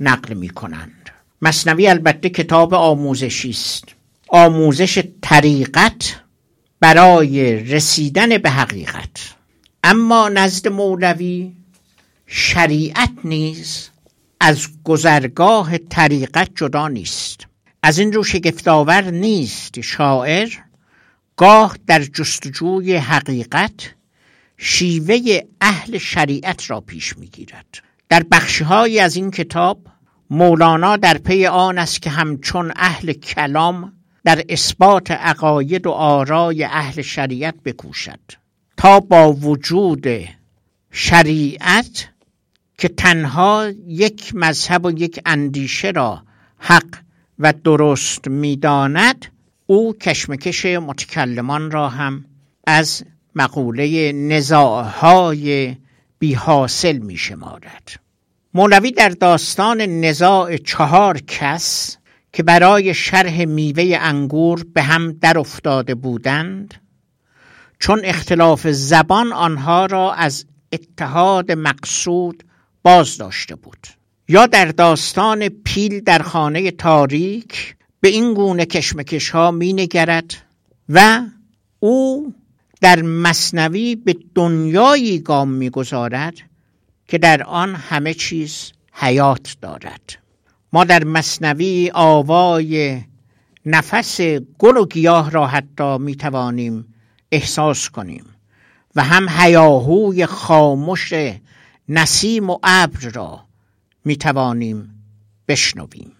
نقل 0.00 0.34
می 0.34 0.48
کنند. 0.48 1.01
مصنوی 1.42 1.88
البته 1.88 2.28
کتاب 2.30 2.74
آموزشی 2.74 3.50
است. 3.50 3.84
آموزش 4.28 5.02
طریقت 5.22 6.20
برای 6.80 7.56
رسیدن 7.64 8.38
به 8.38 8.50
حقیقت. 8.50 9.34
اما 9.84 10.28
نزد 10.28 10.68
مولوی 10.68 11.52
شریعت 12.26 13.12
نیز 13.24 13.88
از 14.40 14.68
گذرگاه 14.84 15.78
طریقت 15.78 16.48
جدا 16.54 16.88
نیست. 16.88 17.46
از 17.82 17.98
این 17.98 18.12
رو 18.12 18.24
شگفتآور 18.24 19.10
نیست 19.10 19.80
شاعر 19.80 20.48
گاه 21.36 21.76
در 21.86 22.02
جستجوی 22.02 22.96
حقیقت 22.96 23.94
شیوه 24.56 25.40
اهل 25.60 25.98
شریعت 25.98 26.70
را 26.70 26.80
پیش 26.80 27.16
می‌گیرد. 27.18 27.78
در 28.08 28.22
بخشهایی 28.30 29.00
از 29.00 29.16
این 29.16 29.30
کتاب 29.30 29.78
مولانا 30.32 30.96
در 30.96 31.18
پی 31.18 31.46
آن 31.46 31.78
است 31.78 32.02
که 32.02 32.10
همچون 32.10 32.72
اهل 32.76 33.12
کلام 33.12 33.92
در 34.24 34.44
اثبات 34.48 35.10
عقاید 35.10 35.86
و 35.86 35.90
آرای 35.90 36.64
اهل 36.64 37.02
شریعت 37.02 37.54
بکوشد. 37.64 38.20
تا 38.76 39.00
با 39.00 39.32
وجود 39.32 40.06
شریعت 40.90 42.08
که 42.78 42.88
تنها 42.88 43.70
یک 43.86 44.34
مذهب 44.34 44.84
و 44.84 44.90
یک 44.90 45.20
اندیشه 45.26 45.90
را 45.90 46.22
حق 46.58 46.96
و 47.38 47.52
درست 47.64 48.28
می‌داند 48.28 49.26
او 49.66 49.92
کشمکش 49.92 50.64
متکلمان 50.64 51.70
را 51.70 51.88
هم 51.88 52.24
از 52.66 53.04
مقوله 53.34 54.12
نزاعهای 54.12 55.76
بی 56.18 56.34
حاصل 56.34 56.98
می 56.98 57.16
شمارد 57.16 58.01
مولوی 58.54 58.90
در 58.90 59.08
داستان 59.08 59.80
نزاع 59.80 60.56
چهار 60.56 61.18
کس 61.18 61.96
که 62.32 62.42
برای 62.42 62.94
شرح 62.94 63.44
میوه 63.44 63.98
انگور 64.00 64.64
به 64.74 64.82
هم 64.82 65.12
در 65.12 65.38
افتاده 65.38 65.94
بودند 65.94 66.74
چون 67.78 68.00
اختلاف 68.04 68.66
زبان 68.68 69.32
آنها 69.32 69.86
را 69.86 70.12
از 70.12 70.46
اتحاد 70.72 71.52
مقصود 71.52 72.42
باز 72.82 73.18
داشته 73.18 73.54
بود. 73.54 73.86
یا 74.28 74.46
در 74.46 74.64
داستان 74.64 75.48
پیل 75.48 76.00
در 76.00 76.18
خانه 76.18 76.70
تاریک 76.70 77.76
به 78.00 78.08
این 78.08 78.34
گونه 78.34 78.66
کشمکش 78.66 79.30
ها 79.30 79.50
می 79.50 79.72
نگرد 79.72 80.34
و 80.88 81.20
او 81.80 82.34
در 82.80 83.02
مصنوی 83.02 83.96
به 83.96 84.16
دنیایی 84.34 85.18
گام 85.18 85.48
می‌گذارد 85.48 86.34
که 87.12 87.18
در 87.18 87.42
آن 87.42 87.74
همه 87.74 88.14
چیز 88.14 88.72
حیات 88.92 89.56
دارد. 89.60 90.18
ما 90.72 90.84
در 90.84 91.04
مصنوی 91.04 91.90
آوای 91.94 93.00
نفس 93.66 94.20
گل 94.58 94.76
و 94.76 94.86
گیاه 94.86 95.30
را 95.30 95.46
حتی 95.46 95.98
می 95.98 96.16
توانیم 96.16 96.94
احساس 97.32 97.90
کنیم 97.90 98.24
و 98.96 99.02
هم 99.02 99.28
هیاهوی 99.28 100.26
خاموش 100.26 101.12
نسیم 101.88 102.50
و 102.50 102.58
ابر 102.62 103.00
را 103.14 103.44
می 104.04 104.16
توانیم 104.16 105.04
بشنویم. 105.48 106.12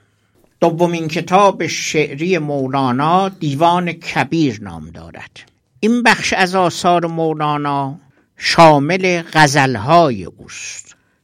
دومین 0.61 1.09
کتاب 1.09 1.67
شعری 1.67 2.39
مولانا 2.39 3.29
دیوان 3.29 3.93
کبیر 3.93 4.63
نام 4.63 4.91
دارد. 4.91 5.41
این 5.81 6.03
بخش 6.03 6.33
از 6.33 6.55
آثار 6.55 7.07
مولانا 7.07 7.99
شامل 8.45 9.23
غزلهای 9.33 10.25
اوست. 10.25 10.82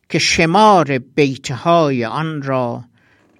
که 0.09 0.19
شمار 0.19 0.99
بیتهای 0.99 2.05
آن 2.05 2.43
را 2.43 2.85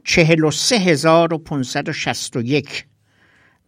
چهل 0.05 0.45
و 0.45 0.51
سه 0.51 0.77
هزار 0.77 1.35
و 1.35 1.39
پونصد 1.39 1.89
و 1.89 1.93
شست 1.93 2.37
و 2.37 2.43
یک 2.43 2.87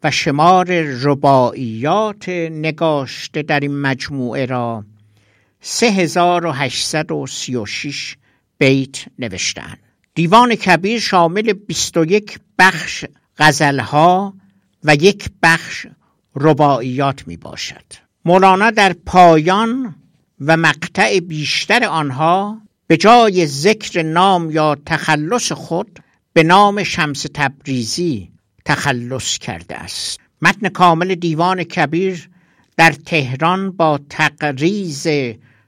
و 0.03 0.11
شمار 0.11 0.67
رباعیات 0.81 2.29
نگاشته 2.29 3.43
در 3.43 3.61
این 3.61 3.81
مجموعه 3.81 4.47
را 4.47 4.85
سه 5.61 5.87
هزار 5.87 6.47
و 6.47 6.53
هشتصد 6.53 7.13
و 7.13 7.27
سی 7.27 7.57
و 7.57 7.67
شیش 7.67 8.17
بیت 8.59 9.05
نوشتن 9.19 9.77
دیوان 10.15 10.55
کبیر 10.55 11.01
شامل 11.01 11.53
بیست 11.53 11.97
و 11.97 12.05
یک 12.05 12.39
بخش 12.59 13.05
غزلها 13.39 14.35
و 14.85 14.95
یک 14.95 15.31
بخش 15.43 15.87
رباعیات 16.37 17.29
می 17.29 17.37
باشد 17.37 17.85
مولانا 18.25 18.71
در 18.71 18.93
پایان 18.93 19.95
و 20.41 20.57
مقطع 20.57 21.21
بیشتر 21.21 21.85
آنها 21.85 22.63
به 22.91 22.97
جای 22.97 23.47
ذکر 23.47 24.03
نام 24.03 24.51
یا 24.51 24.77
تخلص 24.87 25.53
خود 25.53 26.01
به 26.33 26.43
نام 26.43 26.83
شمس 26.83 27.27
تبریزی 27.35 28.33
تخلص 28.65 29.39
کرده 29.39 29.77
است. 29.77 30.21
متن 30.43 30.69
کامل 30.69 31.15
دیوان 31.15 31.65
کبیر 31.65 32.31
در 32.77 32.93
تهران 32.93 33.71
با 33.71 34.01
تقریز 34.09 35.07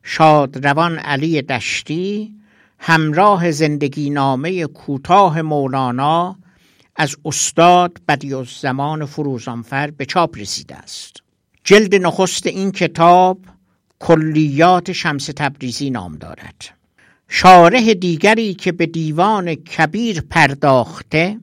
شادروان 0.03 0.99
علی 0.99 1.43
دشتی 1.43 2.35
همراه 2.79 3.51
زندگی 3.51 4.11
نامه 4.11 4.67
کوتاه 4.67 5.43
مولانا 5.43 6.37
از 6.97 7.17
استاد 7.25 8.01
بدی 8.09 8.45
زمان 8.61 9.05
فروزانفر 9.07 9.91
به 9.91 10.07
چاپ 10.07 10.39
رسیده 10.39 10.77
است. 10.77 11.17
جلد 11.65 11.95
نخست 11.95 12.47
این 12.47 12.73
کتاب 12.73 13.39
کلیات 13.99 14.93
شمس 14.93 15.27
تبریزی 15.27 15.91
نام 15.91 16.17
دارد. 16.17 16.82
شارح 17.35 17.95
دیگری 17.95 18.55
که 18.55 18.73
به 18.73 18.87
دیوان 18.87 19.55
کبیر 19.55 20.21
پرداخته 20.21 21.39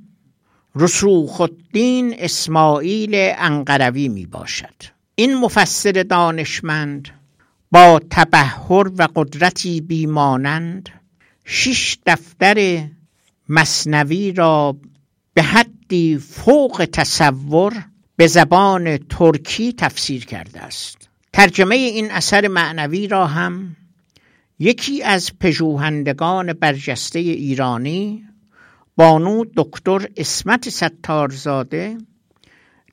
رسوخ 0.75 1.41
الدین 1.41 2.15
اسماعیل 2.17 3.11
انقروی 3.15 4.09
می 4.09 4.25
باشد 4.25 4.73
این 5.15 5.37
مفسر 5.37 5.91
دانشمند 5.91 7.09
با 7.71 8.01
تبهر 8.09 8.91
و 8.97 9.07
قدرتی 9.15 9.81
بیمانند 9.81 10.89
شش 11.45 11.97
دفتر 12.05 12.87
مصنوی 13.49 14.31
را 14.31 14.77
به 15.33 15.43
حدی 15.43 16.17
فوق 16.17 16.87
تصور 16.93 17.85
به 18.15 18.27
زبان 18.27 18.97
ترکی 18.97 19.73
تفسیر 19.73 20.25
کرده 20.25 20.61
است. 20.61 21.09
ترجمه 21.33 21.75
این 21.75 22.11
اثر 22.11 22.47
معنوی 22.47 23.07
را 23.07 23.27
هم 23.27 23.75
یکی 24.59 25.03
از 25.03 25.31
پژوهندگان 25.39 26.53
برجسته 26.53 27.19
ایرانی 27.19 28.25
بانو 28.95 29.45
دکتر 29.57 30.07
اسمت 30.17 30.69
ستارزاده 30.69 31.97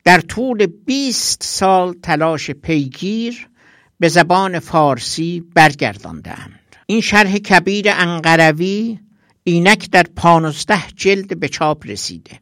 در 0.04 0.20
طول 0.20 0.66
20 0.66 1.42
سال 1.42 1.92
تلاش 2.02 2.50
پیگیر 2.50 3.48
به 4.00 4.08
زبان 4.08 4.58
فارسی 4.58 5.44
برگرداندند. 5.54 6.60
این 6.86 7.00
شرح 7.00 7.38
کبیر 7.38 7.86
انقروی 7.88 8.98
اینک 9.44 9.90
در 9.90 10.02
پانزده 10.16 10.82
جلد 10.96 11.40
به 11.40 11.48
چاپ 11.48 11.86
رسیده 11.86 12.40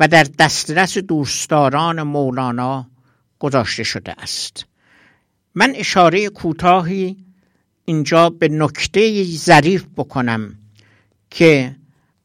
و 0.00 0.08
در 0.08 0.26
دسترس 0.38 0.98
دوستداران 0.98 2.02
مولانا 2.02 2.90
گذاشته 3.38 3.82
شده 3.82 4.22
است. 4.22 4.66
من 5.54 5.72
اشاره 5.76 6.28
کوتاهی 6.28 7.16
اینجا 7.84 8.30
به 8.30 8.48
نکته 8.48 9.24
ظریف 9.24 9.86
بکنم 9.96 10.54
که 11.30 11.76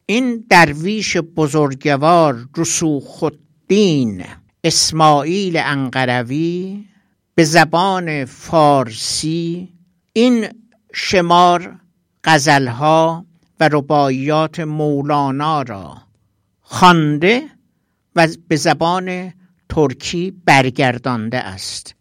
این 0.06 0.44
درویش 0.50 1.16
بزرگوار 1.16 2.48
رسوخ 2.56 3.22
الدین 3.22 4.24
اسماعیل 4.64 5.56
انقروی 5.56 6.84
به 7.34 7.44
زبان 7.44 8.24
فارسی 8.24 9.68
این 10.12 10.46
شمار 10.94 11.78
غزلها 12.24 13.26
و 13.60 13.68
رباعیات 13.72 14.60
مولانا 14.60 15.62
را 15.62 15.96
خوانده 16.60 17.42
و 18.16 18.28
به 18.48 18.56
زبان 18.56 19.32
ترکی 19.68 20.30
برگردانده 20.44 21.38
است. 21.38 21.94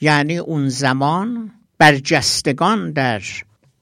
یعنی 0.00 0.38
اون 0.38 0.68
زمان 0.68 1.50
برجستگان 1.82 2.90
در 2.90 3.22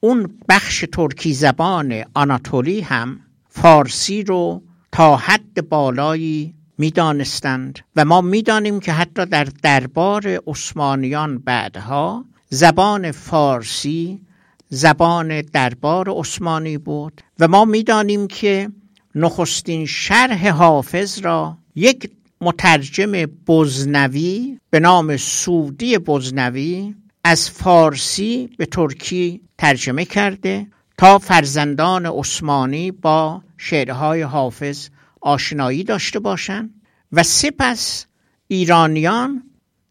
اون 0.00 0.38
بخش 0.48 0.84
ترکی 0.92 1.34
زبان 1.34 2.04
آناتولی 2.14 2.80
هم 2.80 3.20
فارسی 3.48 4.22
رو 4.22 4.62
تا 4.92 5.16
حد 5.16 5.68
بالایی 5.68 6.54
می‌دانستند 6.78 7.78
و 7.96 8.04
ما 8.04 8.20
می‌دانیم 8.20 8.80
که 8.80 8.92
حتی 8.92 9.26
در 9.26 9.44
دربار 9.44 10.40
عثمانیان 10.46 11.38
بعدها 11.38 12.24
زبان 12.48 13.12
فارسی 13.12 14.20
زبان 14.68 15.42
دربار 15.42 16.10
عثمانی 16.10 16.78
بود 16.78 17.20
و 17.38 17.48
ما 17.48 17.64
می‌دانیم 17.64 18.26
که 18.26 18.70
نخستین 19.14 19.86
شرح 19.86 20.48
حافظ 20.48 21.18
را 21.18 21.58
یک 21.74 22.10
مترجم 22.40 23.12
بزنوی 23.48 24.58
به 24.70 24.80
نام 24.80 25.16
سودی 25.16 25.98
بزنوی 25.98 26.94
از 27.24 27.50
فارسی 27.50 28.50
به 28.58 28.66
ترکی 28.66 29.40
ترجمه 29.58 30.04
کرده 30.04 30.66
تا 30.98 31.18
فرزندان 31.18 32.06
عثمانی 32.06 32.90
با 32.90 33.42
شعرهای 33.58 34.22
حافظ 34.22 34.88
آشنایی 35.20 35.84
داشته 35.84 36.18
باشند 36.18 36.74
و 37.12 37.22
سپس 37.22 38.06
ایرانیان 38.48 39.42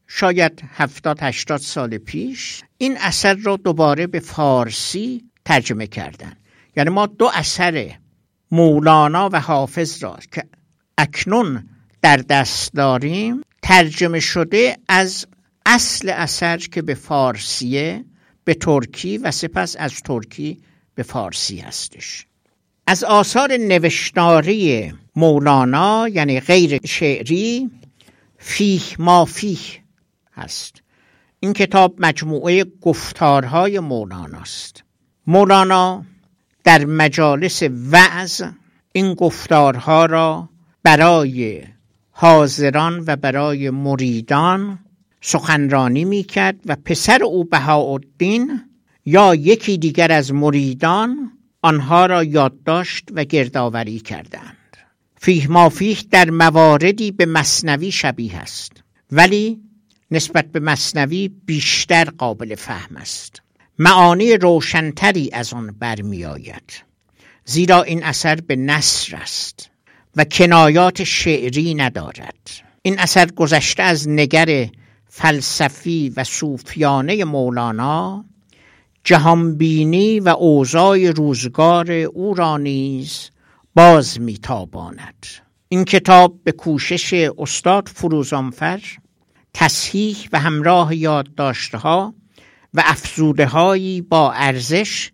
شاید 0.08 0.64
هفتاد 0.74 1.18
هشتاد 1.22 1.60
سال 1.60 1.98
پیش 1.98 2.64
این 2.78 2.98
اثر 2.98 3.34
را 3.34 3.58
دوباره 3.58 4.08
به 4.08 4.20
فارسی 4.20 5.24
ترجمه 5.46 5.88
کردند 5.88 6.38
یعنی 6.76 6.90
ما 6.90 7.06
دو 7.06 7.32
اثر 7.34 7.92
مولانا 8.52 9.30
و 9.34 9.40
حافظ 9.40 10.04
را 10.04 10.20
که 10.32 10.44
اکنون 10.98 11.70
در 12.02 12.18
دست 12.18 12.74
داریم 12.74 13.42
ترجمه 13.62 14.20
شده 14.20 14.78
از 14.88 15.26
اصل 15.66 16.10
اثر 16.10 16.58
که 16.58 16.82
به 16.82 16.94
فارسیه 16.94 18.06
به 18.44 18.54
ترکی 18.54 19.18
و 19.18 19.32
سپس 19.32 19.76
از 19.80 19.94
ترکی 19.94 20.62
به 20.96 21.04
فارسی 21.04 21.60
هستش. 21.60 22.26
از 22.88 23.04
آثار 23.04 23.58
نوشتاری 23.58 24.94
مولانا 25.16 26.08
یعنی 26.08 26.40
غیر 26.40 26.80
شعری 26.86 27.70
فیه 28.38 28.82
ما 29.00 29.26
فیه 29.26 29.84
هست. 30.34 30.82
این 31.40 31.54
کتاب 31.54 31.96
مجموعه 32.00 32.64
گفتارهای 32.82 33.80
مولاناست. 33.80 34.84
مولانا 35.28 36.06
در 36.64 36.86
مجالس 36.86 37.64
وعظ 37.92 38.44
این 38.94 39.14
گفتارها 39.14 40.06
را 40.06 40.50
برای 40.84 41.64
حاضران 42.12 43.04
و 43.08 43.16
برای 43.16 43.70
مریدان 43.70 44.80
سخنرانی 45.22 46.06
می‌کرد 46.06 46.60
و 46.66 46.76
پسر 46.86 47.24
او 47.24 47.44
بهاءالدین 47.44 48.62
یا 49.06 49.36
یکی 49.36 49.78
دیگر 49.78 50.12
از 50.12 50.34
مریدان 50.34 51.32
آنها 51.62 52.06
را 52.06 52.24
یادداشت 52.24 53.10
و 53.14 53.24
گردآوری 53.24 54.00
کردند. 54.00 54.78
فیه 55.18 55.52
مافیه 55.52 55.98
در 56.12 56.30
مواردی 56.30 57.12
به 57.12 57.26
مصنوی 57.26 57.92
شبیه 57.92 58.38
است 58.38 58.72
ولی 59.12 59.62
نسبت 60.12 60.46
به 60.46 60.60
مصنوی 60.60 61.28
بیشتر 61.46 62.04
قابل 62.04 62.56
فهم 62.56 62.98
است. 62.98 63.42
معانی 63.80 64.38
روشنتری 64.38 65.30
از 65.34 65.54
آن 65.54 65.76
برمیآید 65.80 66.84
زیرا 67.46 67.84
این 67.84 68.04
اثر 68.04 68.36
به 68.36 68.56
نصر 68.56 69.16
است 69.16 69.70
و 70.16 70.24
کنایات 70.24 71.04
شعری 71.04 71.74
ندارد. 71.74 72.50
این 72.82 73.00
اثر 73.00 73.26
گذشته 73.26 73.84
از 73.84 74.10
نگر 74.10 74.70
فلسفی 75.10 76.14
و 76.16 76.24
صوفیانه 76.24 77.24
مولانا 77.24 78.26
جهانبینی 79.04 80.20
و 80.20 80.30
اوضاع 80.30 81.12
روزگار 81.12 81.92
او 81.92 82.34
را 82.34 82.58
نیز 82.58 83.30
باز 83.76 84.22
میتاباند. 84.22 85.26
این 85.70 85.86
کتاب 85.86 86.40
به 86.44 86.52
کوشش 86.52 87.30
استاد 87.38 87.88
فروزانفر 87.88 88.82
تصحیح 89.54 90.18
و 90.34 90.40
همراه 90.40 90.96
یادداشتها 90.96 92.14
و 92.74 92.84
افزوده 92.86 93.46
هایی 93.46 94.02
با 94.02 94.32
ارزش 94.32 95.12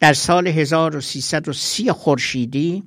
در 0.00 0.12
سال 0.12 0.48
1330 0.48 1.92
خورشیدی 1.92 2.82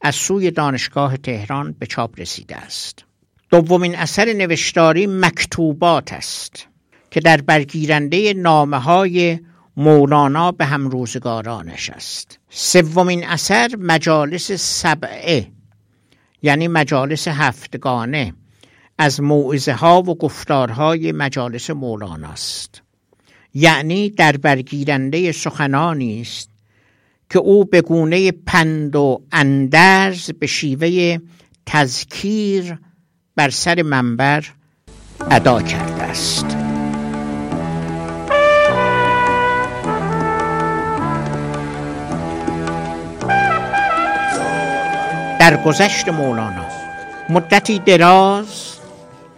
از 0.00 0.14
سوی 0.14 0.50
دانشگاه 0.50 1.16
تهران 1.16 1.72
به 1.78 1.86
چاپ 1.86 2.20
رسیده 2.20 2.56
است. 2.56 3.07
دومین 3.50 3.94
اثر 3.94 4.32
نوشتاری 4.32 5.06
مکتوبات 5.06 6.12
است 6.12 6.66
که 7.10 7.20
در 7.20 7.40
برگیرنده 7.40 8.34
نامه 8.34 8.78
های 8.78 9.38
مولانا 9.76 10.52
به 10.52 10.64
هم 10.64 10.88
روزگارانش 10.88 11.90
است. 11.90 12.38
سومین 12.50 13.26
اثر 13.26 13.68
مجالس 13.78 14.52
سبعه 14.52 15.46
یعنی 16.42 16.68
مجالس 16.68 17.28
هفتگانه 17.28 18.34
از 18.98 19.20
موعظه 19.20 19.72
ها 19.72 20.02
و 20.02 20.18
گفتارهای 20.18 21.12
مجالس 21.12 21.70
مولانا 21.70 22.28
است. 22.28 22.82
یعنی 23.54 24.10
در 24.10 24.36
برگیرنده 24.36 25.32
سخنانی 25.32 26.20
است 26.20 26.50
که 27.30 27.38
او 27.38 27.64
به 27.64 27.82
گونه 27.82 28.32
پند 28.32 28.96
و 28.96 29.22
اندرز 29.32 30.30
به 30.30 30.46
شیوه 30.46 31.18
تذکیر 31.66 32.78
بر 33.38 33.50
سر 33.50 33.82
منبر 33.82 34.44
ادا 35.30 35.62
کرده 35.62 36.02
است. 36.02 36.46
در 45.40 45.62
گذشت 45.64 46.08
مولانا 46.08 46.66
مدتی 47.28 47.78
دراز 47.78 48.78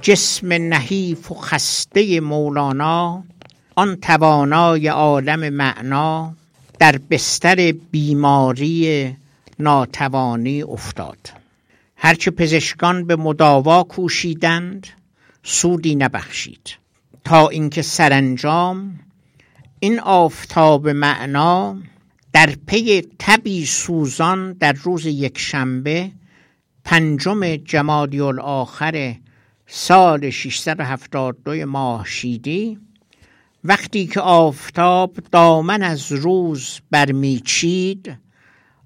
جسم 0.03 0.53
نحیف 0.53 1.33
و 1.33 1.35
خسته 1.35 2.21
مولانا 2.21 3.25
آن 3.75 3.97
توانای 3.97 4.89
عالم 4.89 5.49
معنا 5.49 6.33
در 6.79 6.99
بستر 7.11 7.73
بیماری 7.91 9.17
ناتوانی 9.59 10.63
افتاد. 10.63 11.40
هرچه 12.03 12.31
پزشکان 12.31 13.07
به 13.07 13.17
مداوا 13.17 13.83
کوشیدند 13.83 14.87
سودی 15.43 15.95
نبخشید. 15.95 16.77
تا 17.25 17.49
اینکه 17.49 17.83
سرانجام 17.83 19.01
این 19.81 20.01
آفتاب 20.01 20.89
معنا 20.89 21.79
در 22.33 22.55
پی 22.67 23.03
تبی 23.19 23.67
سوزان 23.67 24.53
در 24.53 24.73
روز 24.73 25.07
یکشنبه 25.07 26.11
پنجم 26.85 27.57
جمادی 27.57 28.21
الاخر 28.21 29.17
سال 29.67 30.31
672 30.31 31.67
ماه 31.67 32.07
شیدی 32.07 32.79
وقتی 33.65 34.07
که 34.07 34.21
آفتاب 34.21 35.17
دامن 35.33 35.83
از 35.83 36.13
روز 36.13 36.81
برمیچید 36.91 38.19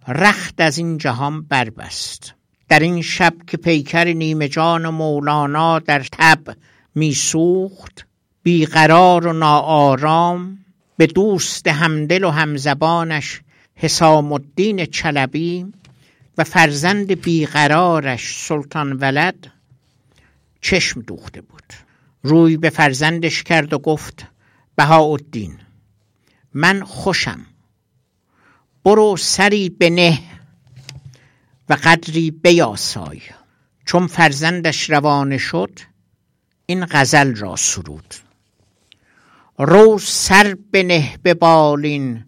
رخت 0.09 0.61
از 0.61 0.79
این 0.79 0.99
جهان 0.99 1.43
بربست. 1.43 2.35
در 2.75 2.81
این 2.81 3.03
شب 3.03 3.35
که 3.47 3.57
پیکر 3.57 4.05
نیمه 4.05 4.49
جان 4.49 4.89
مولانا 4.89 5.79
در 5.79 6.07
تب 6.13 6.57
میسوخت 6.95 8.07
بیقرار 8.43 9.27
و 9.27 9.33
ناآرام 9.33 10.59
به 10.97 11.07
دوست 11.07 11.67
همدل 11.67 12.25
و 12.25 12.31
همزبانش 12.31 13.41
حسام 13.75 14.33
الدین 14.33 14.85
چلبی 14.85 15.67
و 16.39 16.45
فرزند 16.45 17.21
بیقرارش 17.21 18.37
سلطان 18.39 18.93
ولد 18.93 19.53
چشم 20.61 21.01
دوخته 21.01 21.41
بود. 21.41 21.73
روی 22.23 22.57
به 22.57 22.71
فرزندش 22.71 23.43
کرد 23.43 23.73
و 23.73 23.79
گفت 23.79 24.27
بهاءالدین 24.77 25.59
من 26.55 26.85
خوشم. 26.85 27.47
برو 28.85 29.17
سری 29.17 29.69
بنه 29.69 30.19
و 31.69 31.77
قدری 31.85 32.31
بیاسای. 32.31 33.21
چون 33.87 34.07
فرزندش 34.07 34.91
روانه 34.91 35.39
شد 35.39 35.81
این 36.67 36.87
غزل 36.91 37.35
را 37.35 37.57
سرود. 37.57 38.15
رو 39.59 39.99
سر 39.99 40.57
بنه 40.73 41.19
به 41.23 41.35
بالین 41.35 42.25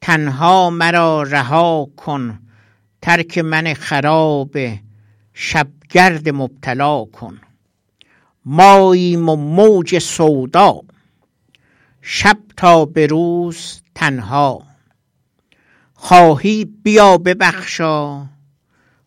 تنها 0.00 0.70
مرا 0.70 1.22
رها 1.22 1.88
کن. 1.96 2.40
ترک 3.02 3.38
من 3.38 3.74
خراب 3.74 4.56
شبگرد 5.34 6.28
مبتلا 6.28 7.04
کن. 7.04 7.40
ماییم 8.44 9.28
و 9.28 9.36
موج 9.36 9.98
سودا. 9.98 10.80
شب 12.02 12.38
تا 12.56 12.84
به 12.84 13.06
روز 13.06 13.82
تنها. 13.94 14.62
خواهی 15.94 16.64
بیا 16.64 17.18
ببخشا. 17.18 18.26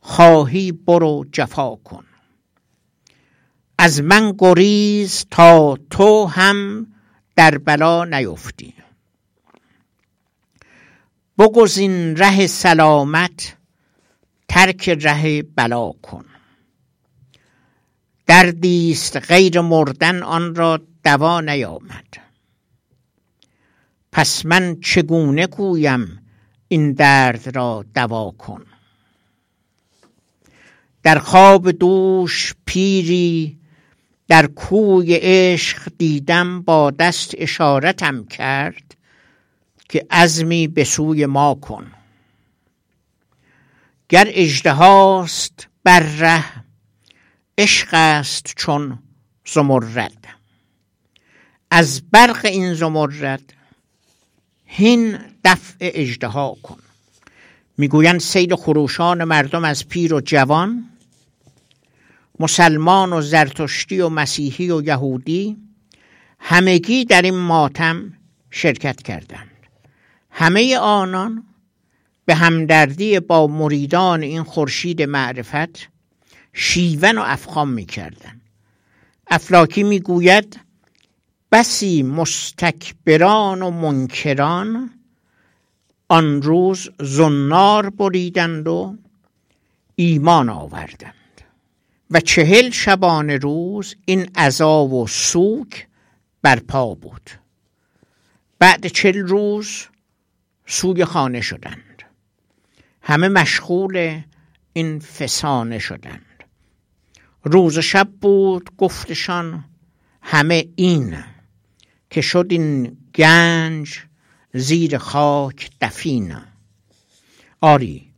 خواهی 0.09 0.71
برو 0.71 1.25
جفا 1.31 1.75
کن. 1.75 2.05
از 3.77 4.01
من 4.01 4.33
گریز 4.39 5.25
تا 5.31 5.77
تو 5.89 6.25
هم 6.25 6.87
در 7.35 7.57
بلا 7.57 8.05
نیفتی. 8.05 8.73
بگزین 11.37 12.15
ره 12.15 12.47
سلامت 12.47 13.57
ترک 14.47 14.89
ره 14.89 15.41
بلا 15.41 15.91
کن. 15.91 16.25
دردیست 18.27 19.17
غیر 19.17 19.61
مردن 19.61 20.23
آن 20.23 20.55
را 20.55 20.79
دوا 21.03 21.41
نیامد. 21.41 22.07
پس 24.11 24.45
من 24.45 24.81
چگونه 24.81 25.47
گویم 25.47 26.21
این 26.67 26.93
درد 26.93 27.55
را 27.55 27.85
دوا 27.95 28.31
کن؟ 28.31 28.66
در 31.07 31.19
خواب 31.19 31.71
دوش 31.71 32.53
پیری 32.65 33.57
در 34.27 34.47
کوی 34.47 35.15
عشق 35.21 35.91
دیدم 35.97 36.61
با 36.61 36.91
دست 36.91 37.31
اشارتم 37.37 38.25
کرد 38.25 38.95
که 39.89 40.05
عزمی 40.11 40.67
به 40.67 40.83
سوی 40.83 41.25
ما 41.25 41.55
کن. 41.55 41.91
گر 44.09 44.27
اژدهاست 44.31 45.67
بر 45.83 45.99
ره 45.99 46.43
عشق 47.57 47.87
است 47.91 48.53
چون 48.55 48.99
زمرد. 49.45 50.27
از 51.71 52.01
برق 52.11 52.45
این 52.45 52.73
زمرد 52.73 53.53
هین 54.65 55.19
دفع 55.43 55.91
اژدها 55.93 56.57
کن. 56.63 56.79
می‌گویند 57.77 58.19
سید 58.19 58.55
خروشان 58.55 59.23
مردم 59.23 59.65
از 59.65 59.87
پیر 59.87 60.13
و 60.13 60.21
جوان 60.21 60.89
مسلمان 62.39 63.13
و 63.13 63.21
زرتشتی 63.21 63.99
و 63.99 64.09
مسیحی 64.09 64.71
و 64.71 64.81
یهودی 64.81 65.57
همگی 66.39 67.05
در 67.05 67.21
این 67.21 67.37
ماتم 67.37 68.13
شرکت 68.51 69.01
کردند 69.01 69.51
همه 70.31 70.77
آنان 70.77 71.43
به 72.25 72.35
همدردی 72.35 73.19
با 73.19 73.47
مریدان 73.47 74.21
این 74.21 74.43
خورشید 74.43 75.01
معرفت 75.01 75.89
شیون 76.53 77.17
و 77.17 77.21
افخام 77.25 77.69
می 77.69 77.85
کردن. 77.85 78.41
افلاکی 79.27 79.83
می 79.83 79.99
گوید 79.99 80.59
بسی 81.51 82.03
مستکبران 82.03 83.61
و 83.61 83.71
منکران 83.71 84.89
آن 86.07 86.41
روز 86.41 86.89
زنار 86.99 87.89
بریدند 87.89 88.67
و 88.67 88.97
ایمان 89.95 90.49
آوردند 90.49 91.16
و 92.11 92.19
چهل 92.19 92.69
شبانه 92.69 93.37
روز 93.37 93.95
این 94.05 94.29
عذا 94.35 94.85
و 94.85 95.07
سوک 95.07 95.87
برپا 96.41 96.95
بود. 96.95 97.29
بعد 98.59 98.87
چهل 98.87 99.17
روز 99.17 99.85
سوی 100.65 101.05
خانه 101.05 101.41
شدند. 101.41 102.03
همه 103.01 103.27
مشغول 103.27 104.21
این 104.73 104.99
فسانه 104.99 105.79
شدند. 105.79 106.43
روز 107.43 107.79
شب 107.79 108.09
بود 108.21 108.69
گفتشان 108.77 109.65
همه 110.21 110.67
این 110.75 111.23
که 112.09 112.21
شد 112.21 112.47
این 112.49 112.97
گنج 113.15 113.99
زیر 114.53 114.97
خاک 114.97 115.71
دفین 115.81 116.35
آری 117.61 118.11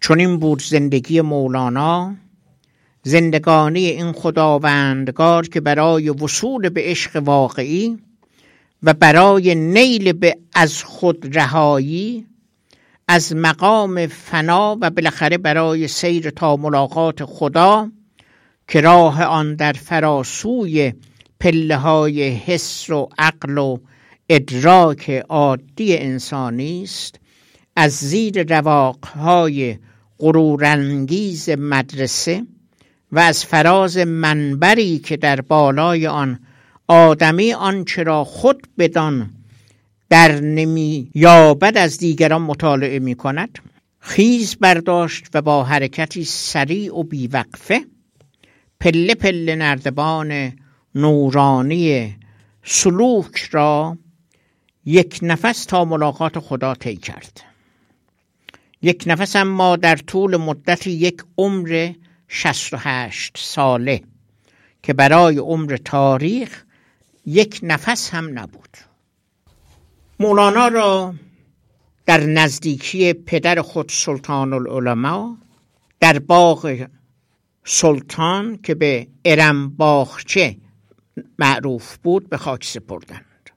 چون 0.00 0.20
این 0.20 0.38
بود 0.38 0.62
زندگی 0.62 1.20
مولانا 1.20 2.16
زندگانی 3.06 3.86
این 3.86 4.12
خداوندگار 4.12 5.48
که 5.48 5.60
برای 5.60 6.10
وصول 6.10 6.68
به 6.68 6.80
عشق 6.84 7.16
واقعی 7.16 7.98
و 8.82 8.94
برای 8.94 9.54
نیل 9.54 10.12
به 10.12 10.38
از 10.54 10.82
خود 10.82 11.38
رهایی 11.38 12.26
از 13.08 13.36
مقام 13.36 14.06
فنا 14.06 14.78
و 14.80 14.90
بالاخره 14.90 15.38
برای 15.38 15.88
سیر 15.88 16.30
تا 16.30 16.56
ملاقات 16.56 17.24
خدا 17.24 17.90
که 18.68 18.80
راه 18.80 19.22
آن 19.24 19.54
در 19.54 19.72
فراسوی 19.72 20.92
پله 21.40 21.76
های 21.76 22.28
حس 22.28 22.90
و 22.90 23.08
عقل 23.18 23.58
و 23.58 23.78
ادراک 24.28 25.10
عادی 25.10 25.96
انسانی 25.96 26.82
است 26.82 27.20
از 27.76 27.92
زیر 27.92 28.56
رواقهای 28.58 29.78
غرورانگیز 30.18 31.50
مدرسه 31.50 32.42
و 33.12 33.18
از 33.18 33.44
فراز 33.44 33.98
منبری 33.98 34.98
که 34.98 35.16
در 35.16 35.40
بالای 35.40 36.06
آن 36.06 36.40
آدمی 36.88 37.52
آنچه 37.52 38.02
را 38.02 38.24
خود 38.24 38.66
بدان 38.78 39.30
در 40.08 40.40
نمی 40.40 41.10
یابد 41.14 41.76
از 41.76 41.98
دیگران 41.98 42.42
مطالعه 42.42 42.98
می 42.98 43.14
کند. 43.14 43.58
خیز 43.98 44.56
برداشت 44.56 45.26
و 45.34 45.42
با 45.42 45.64
حرکتی 45.64 46.24
سریع 46.24 46.98
و 46.98 47.02
بیوقفه 47.02 47.80
پله 48.80 49.14
پله 49.14 49.54
نردبان 49.54 50.52
نورانی 50.94 52.16
سلوک 52.62 53.38
را 53.50 53.98
یک 54.84 55.18
نفس 55.22 55.64
تا 55.64 55.84
ملاقات 55.84 56.38
خدا 56.38 56.74
طی 56.74 56.96
کرد. 56.96 57.40
یک 58.82 59.04
نفس 59.06 59.36
اما 59.36 59.76
در 59.76 59.96
طول 59.96 60.36
مدت 60.36 60.86
یک 60.86 61.22
عمر 61.38 61.92
68 62.28 63.38
ساله 63.38 64.02
که 64.82 64.92
برای 64.92 65.38
عمر 65.38 65.76
تاریخ 65.76 66.64
یک 67.26 67.60
نفس 67.62 68.10
هم 68.10 68.38
نبود. 68.38 68.76
مولانا 70.20 70.68
را 70.68 71.14
در 72.06 72.20
نزدیکی 72.20 73.12
پدر 73.12 73.62
خود 73.62 73.88
سلطان 73.88 74.52
العلماء 74.52 75.34
در 76.00 76.18
باغ 76.18 76.86
سلطان 77.64 78.58
که 78.62 78.74
به 78.74 79.08
ارم 79.24 79.68
باغچه 79.68 80.56
معروف 81.38 81.96
بود 81.96 82.28
به 82.28 82.36
خاک 82.36 82.64
سپردند. 82.64 83.50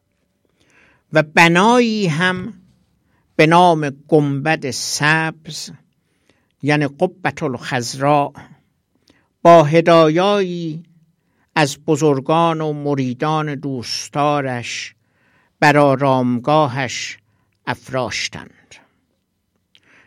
و 1.13 1.24
بنایی 1.24 2.07
هم 2.07 2.53
به 3.36 3.47
نام 3.47 3.89
گنبد 3.89 4.72
سبز 4.72 5.72
یعنی 6.63 6.88
قبت 6.88 7.43
الخزراء 7.43 8.32
با 9.42 9.64
هدایایی 9.64 10.84
از 11.56 11.78
بزرگان 11.86 12.62
و 12.62 12.74
مریدان 12.74 13.56
دوستارش 13.56 14.96
بر 15.60 15.78
آرامگاهش 15.78 17.18
افراشتند. 17.68 18.76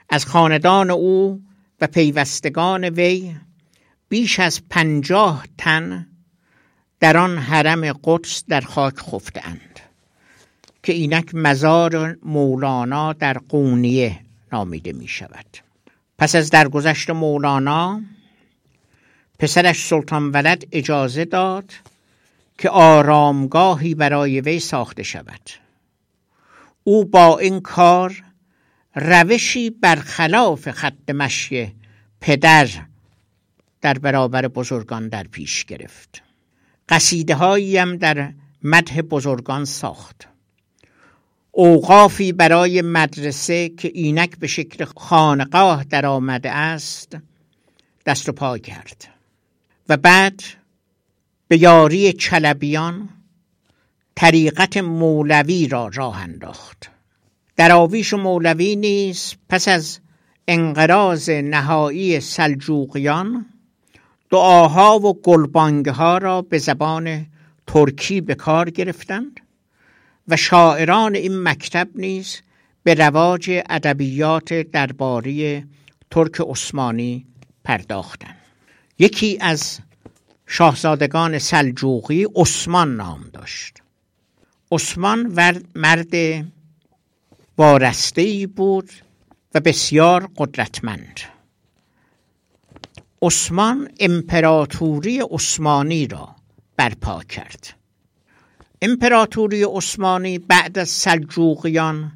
از 0.09 0.26
خاندان 0.26 0.91
او 0.91 1.43
و 1.80 1.87
پیوستگان 1.87 2.85
وی 2.85 3.35
بیش 4.09 4.41
از 4.41 4.61
پنجاه 4.70 5.47
تن 5.59 6.07
در 7.01 7.16
آن 7.16 7.39
حرم 7.39 7.93
قدس 8.05 8.45
در 8.49 8.61
خاک 8.61 8.95
خفتند 8.99 9.80
که 10.83 10.93
اینک 10.93 11.35
مزار 11.35 12.18
مولانا 12.22 13.12
در 13.12 13.39
قونیه 13.39 14.20
نامیده 14.53 14.93
می 14.93 15.09
شود 15.09 15.47
پس 16.18 16.35
از 16.35 16.51
درگذشت 16.51 17.11
مولانا 17.11 18.01
پسرش 19.43 19.86
سلطان 19.86 20.30
ولد 20.30 20.64
اجازه 20.72 21.24
داد 21.24 21.72
که 22.59 22.70
آرامگاهی 22.70 23.95
برای 23.95 24.40
وی 24.40 24.61
ساخته 24.61 25.03
شود. 25.03 25.51
او 26.84 27.05
با 27.05 27.38
این 27.38 27.61
کار 27.61 28.22
روشی 28.95 29.70
برخلاف 29.70 30.70
خط 30.70 31.11
مشی 31.11 31.74
پدر 32.20 32.68
در 33.80 33.99
برابر 33.99 34.49
بزرگان 34.49 35.09
در 35.09 35.22
پیش 35.22 35.64
گرفت. 35.64 36.22
قصیده 36.88 37.36
هم 37.80 37.97
در 37.97 38.32
مدح 38.62 39.01
بزرگان 39.01 39.64
ساخت. 39.64 40.28
اوقافی 41.51 42.32
برای 42.32 42.82
مدرسه 42.82 43.68
که 43.68 43.90
اینک 43.95 44.38
به 44.38 44.47
شکل 44.47 44.84
خانقاه 44.84 45.84
در 45.84 46.07
آمده 46.07 46.51
است 46.51 47.16
دست 48.07 48.28
و 48.28 48.32
پا 48.32 48.59
کرد. 48.59 49.22
بعد 49.97 50.43
به 51.49 51.62
یاری 51.62 52.12
چلبیان 52.12 53.09
طریقت 54.14 54.76
مولوی 54.76 55.68
را 55.68 55.90
راه 55.95 56.22
انداخت. 56.22 56.90
دراویش 57.57 58.12
و 58.12 58.16
مولوی 58.16 58.76
نیز 58.76 59.34
پس 59.49 59.68
از 59.68 59.99
انقراض 60.49 61.30
نهایی 61.30 62.20
سلجوقیان 62.20 63.47
دعاها 64.30 64.99
و 64.99 65.22
گلبانگها 65.22 66.18
را 66.18 66.43
به 66.43 66.59
زبان 66.59 67.26
ترکی 67.66 68.20
به 68.20 68.34
کار 68.34 68.70
گرفتند 68.70 69.40
و 70.28 70.36
شاعران 70.36 71.14
این 71.14 71.43
مکتب 71.43 71.88
نیز 71.95 72.40
به 72.82 72.95
رواج 72.95 73.62
ادبیات 73.70 74.53
درباره 74.53 75.64
ترک 76.11 76.40
عثمانی 76.40 77.26
پرداختند. 77.64 78.41
یکی 78.99 79.38
از 79.40 79.78
شاهزادگان 80.47 81.38
سلجوقی 81.38 82.26
عثمان 82.36 82.97
نام 82.97 83.24
داشت. 83.32 83.78
عثمان 84.72 85.26
مرد 85.74 86.45
وارسته 87.59 88.47
بود 88.47 88.90
و 89.55 89.61
بسیار 89.61 90.28
قدرتمند. 90.36 91.20
عثمان 93.22 93.88
امپراتوری 94.01 95.20
عثمانی 95.20 96.07
را 96.07 96.36
برپا 96.76 97.22
کرد. 97.22 97.74
امپراتوری 98.82 99.62
عثمانی 99.62 100.38
بعد 100.38 100.78
از 100.78 100.88
سلجوقیان 100.88 102.12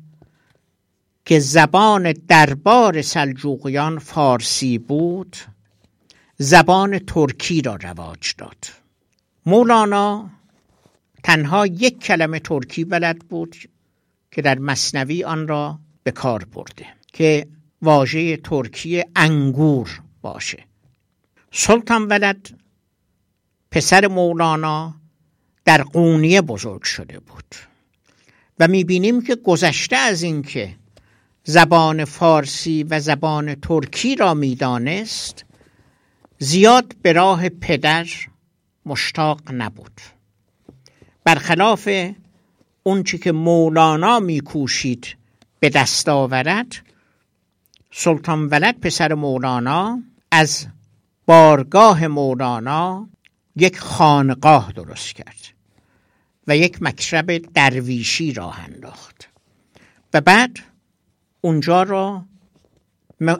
که 1.24 1.38
زبان 1.38 2.12
دربار 2.12 3.02
سلجوقیان 3.02 3.98
فارسی 3.98 4.78
بود 4.78 5.36
زبان 6.38 6.98
ترکی 6.98 7.62
را 7.62 7.76
رواج 7.76 8.34
داد. 8.38 8.64
مولانا 9.46 10.30
تنها 11.22 11.66
یک 11.66 12.00
کلمه 12.00 12.38
ترکی 12.38 12.84
بلد 12.84 13.18
بود 13.18 13.56
که 14.30 14.42
در 14.42 14.58
مصنوی 14.58 15.24
آن 15.24 15.48
را 15.48 15.78
به 16.02 16.10
کار 16.10 16.44
برده 16.44 16.86
که 17.12 17.46
واژه 17.82 18.36
ترکی 18.36 19.04
انگور 19.16 20.00
باشه. 20.22 20.64
سلطان 21.52 22.02
ولد 22.02 22.50
پسر 23.70 24.06
مولانا 24.06 24.94
در 25.64 25.82
قونیه 25.82 26.42
بزرگ 26.42 26.82
شده 26.82 27.18
بود. 27.18 27.54
و 28.58 28.68
می‌بینیم 28.68 29.22
که 29.22 29.34
گذشته 29.34 29.96
از 29.96 30.22
اینکه 30.22 30.76
زبان 31.44 32.04
فارسی 32.04 32.82
و 32.82 33.00
زبان 33.00 33.54
ترکی 33.54 34.16
را 34.16 34.34
می‌دانست 34.34 35.45
زیاد 36.38 36.96
به 37.02 37.12
راه 37.12 37.48
پدر 37.48 38.06
مشتاق 38.86 39.40
نبود. 39.52 40.00
برخلاف 41.24 41.88
اونچه 42.82 43.18
که 43.18 43.32
مولانا 43.32 44.20
میکوشید 44.20 45.16
به 45.60 45.68
دست 45.68 46.08
آورد 46.08 46.76
سلطان 47.92 48.46
ولد 48.46 48.80
پسر 48.80 49.14
مولانا 49.14 50.02
از 50.30 50.66
بارگاه 51.26 52.06
مولانا 52.06 53.08
یک 53.56 53.78
خانقاه 53.78 54.72
درست 54.72 55.12
کرد 55.12 55.46
و 56.46 56.56
یک 56.56 56.82
مکتب 56.82 57.36
درویشی 57.36 58.32
راه 58.32 58.60
انداخت. 58.60 59.28
و 60.14 60.20
بعد 60.20 60.58
اونجا 61.40 61.82
را 61.82 62.24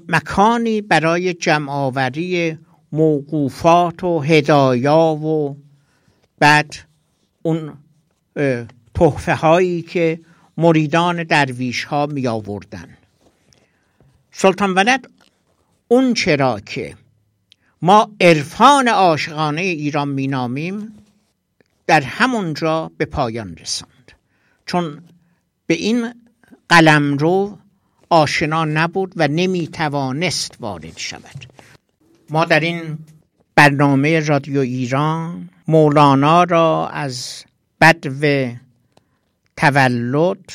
مکانی 0.09 0.81
برای 0.81 1.35
جمعآوری 1.35 2.59
موقوفات 2.97 4.05
و 4.05 4.21
هدایا 4.21 4.99
و 4.99 5.57
بعد 6.39 6.75
اون 7.43 7.73
تحفه 8.95 9.35
هایی 9.35 9.83
که 9.83 10.21
مریدان 10.57 11.25
درویش 11.25 11.85
ها 11.85 12.07
می 12.07 12.27
آوردن 12.27 12.89
سلطان 14.33 14.75
ولد 14.75 15.11
اون 15.89 16.15
چرا 16.15 16.61
که 16.61 16.97
ما 17.83 18.11
عرفان 18.21 18.89
عاشقانه 18.89 19.61
ایران 19.61 20.09
مینامیم 20.09 20.93
در 21.87 22.01
همونجا 22.01 22.91
به 22.99 23.05
پایان 23.05 23.57
رساند. 23.57 24.13
چون 24.67 25.03
به 25.67 25.75
این 25.75 26.15
قلم 26.69 27.17
رو 27.17 27.59
آشنا 28.11 28.65
نبود 28.65 29.13
و 29.17 29.29
نمی 29.29 29.69
توانست 29.69 30.57
وارد 30.61 30.97
شود. 30.97 31.47
ما 32.31 32.45
در 32.45 32.61
این 32.61 32.99
برنامه 33.55 34.21
رادیو 34.21 34.61
ایران 34.61 35.51
مولانا 35.69 36.45
را 36.45 36.89
از 36.89 37.45
بدو 37.81 38.53
تولد 39.57 40.53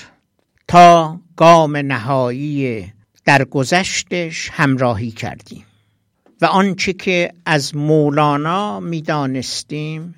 تا 0.67 1.19
گام 1.35 1.77
نهایی 1.77 2.91
در 3.25 3.43
گذشتش 3.43 4.49
همراهی 4.53 5.11
کردیم 5.11 5.65
و 6.41 6.45
آنچه 6.45 6.93
که 6.93 7.33
از 7.45 7.75
مولانا 7.75 8.79
می‌دانستیم 8.79 10.15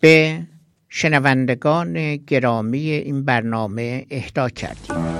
به 0.00 0.42
شنوندگان 0.88 2.16
گرامی 2.16 2.90
این 2.90 3.24
برنامه 3.24 4.06
اهدا 4.10 4.48
کردیم. 4.48 5.11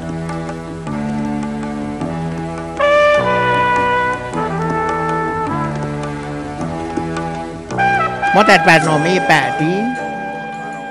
ما 8.34 8.42
در 8.42 8.66
برنامه 8.66 9.20
بعدی 9.20 9.82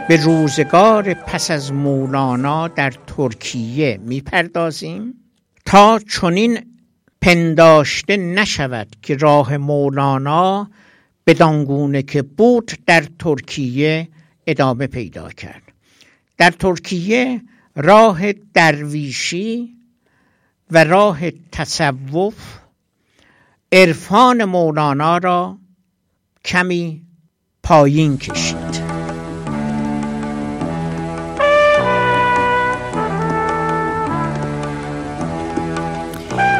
به 0.07 0.23
روزگار 0.23 1.13
پس 1.13 1.51
از 1.51 1.73
مولانا 1.73 2.67
در 2.67 2.93
ترکیه 3.07 3.99
می‌پردازیم. 4.03 5.13
تا 5.65 5.99
چنین 5.99 6.59
پنداشته 7.21 8.17
نشود 8.17 8.95
که 9.01 9.15
راه 9.15 9.57
مولانا 9.57 10.71
به 11.23 11.33
دانگونه 11.33 12.01
که 12.01 12.21
بود 12.21 12.71
در 12.85 13.03
ترکیه 13.19 14.07
ادامه 14.47 14.87
پیدا 14.87 15.29
کرد. 15.29 15.63
در 16.37 16.51
ترکیه 16.51 17.41
راه 17.75 18.33
درویشی 18.33 19.75
و 20.71 20.83
راه 20.83 21.31
تصوف 21.31 22.35
عرفان 23.71 24.45
مولانا 24.45 25.17
را 25.17 25.57
کمی 26.45 27.10
پایین 27.63 28.17
کشید. 28.17 28.81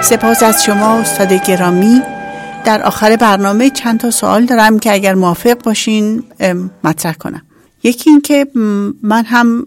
سپاس 0.03 0.43
از 0.43 0.63
شما 0.63 0.99
استاد 0.99 1.33
گرامی. 1.33 2.01
در 2.65 2.83
آخر 2.83 3.15
برنامه 3.15 3.69
چند 3.69 3.99
تا 3.99 4.11
سوال 4.11 4.45
دارم 4.45 4.79
که 4.79 4.93
اگر 4.93 5.15
موافق 5.15 5.63
باشین 5.63 6.23
مطرح 6.83 7.13
کنم. 7.13 7.41
یکی 7.83 8.09
این 8.09 8.21
که 8.21 8.47
من 9.03 9.25
هم 9.25 9.65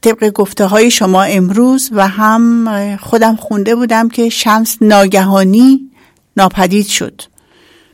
طبق 0.00 0.30
گفته 0.30 0.66
های 0.66 0.90
شما 0.90 1.22
امروز 1.22 1.90
و 1.92 2.08
هم 2.08 2.96
خودم 2.96 3.36
خونده 3.36 3.74
بودم 3.74 4.08
که 4.08 4.28
شمس 4.28 4.76
ناگهانی 4.80 5.90
ناپدید 6.36 6.86
شد. 6.86 7.22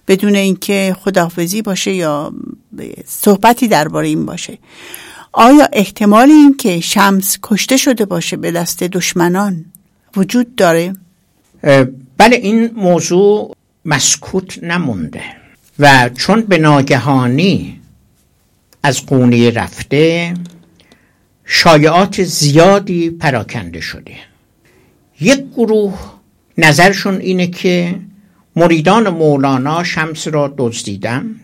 بدون 0.08 0.34
اینکه 0.34 0.96
خداحافظی 1.00 1.62
باشه 1.62 1.92
یا 1.92 2.32
صحبتی 3.06 3.68
درباره 3.68 4.08
این 4.08 4.26
باشه. 4.26 4.58
آیا 5.32 5.68
احتمال 5.72 6.30
این 6.30 6.56
که 6.56 6.80
شمس 6.80 7.38
کشته 7.42 7.76
شده 7.76 8.04
باشه 8.04 8.36
به 8.36 8.52
دست 8.52 8.82
دشمنان 8.82 9.64
وجود 10.16 10.54
داره؟ 10.54 10.92
بله 12.18 12.36
این 12.36 12.70
موضوع 12.76 13.56
مسکوت 13.84 14.64
نمونده 14.64 15.22
و 15.78 16.08
چون 16.08 16.40
به 16.40 16.58
ناگهانی 16.58 17.80
از 18.82 19.06
قونیه 19.06 19.50
رفته 19.50 20.34
شایعات 21.44 22.22
زیادی 22.22 23.10
پراکنده 23.10 23.80
شده. 23.80 24.16
یک 25.20 25.40
گروه 25.56 25.98
نظرشون 26.58 27.14
اینه 27.20 27.46
که 27.46 28.00
مریدان 28.56 29.08
مولانا 29.08 29.84
شمس 29.84 30.28
را 30.28 30.54
دزدیدند 30.58 31.43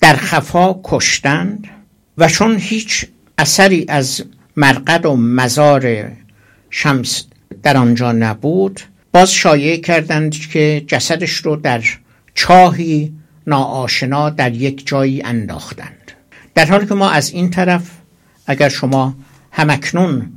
در 0.00 0.16
خفا 0.16 0.80
کشتند 0.84 1.68
و 2.18 2.28
چون 2.28 2.56
هیچ 2.58 3.06
اثری 3.38 3.84
از 3.88 4.24
مرقد 4.56 5.06
و 5.06 5.16
مزار 5.16 6.12
شمس 6.70 7.24
در 7.62 7.76
آنجا 7.76 8.12
نبود 8.12 8.80
باز 9.12 9.32
شایع 9.32 9.76
کردند 9.76 10.32
که 10.32 10.84
جسدش 10.86 11.32
رو 11.32 11.56
در 11.56 11.84
چاهی 12.34 13.12
ناآشنا 13.46 14.30
در 14.30 14.52
یک 14.52 14.86
جایی 14.86 15.22
انداختند. 15.22 16.12
در 16.54 16.66
حالی 16.66 16.86
که 16.86 16.94
ما 16.94 17.10
از 17.10 17.30
این 17.30 17.50
طرف 17.50 17.90
اگر 18.46 18.68
شما 18.68 19.16
همکنون 19.52 20.32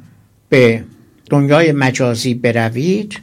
به 0.50 0.84
دنیای 1.30 1.72
مجازی 1.72 2.34
بروید 2.34 3.20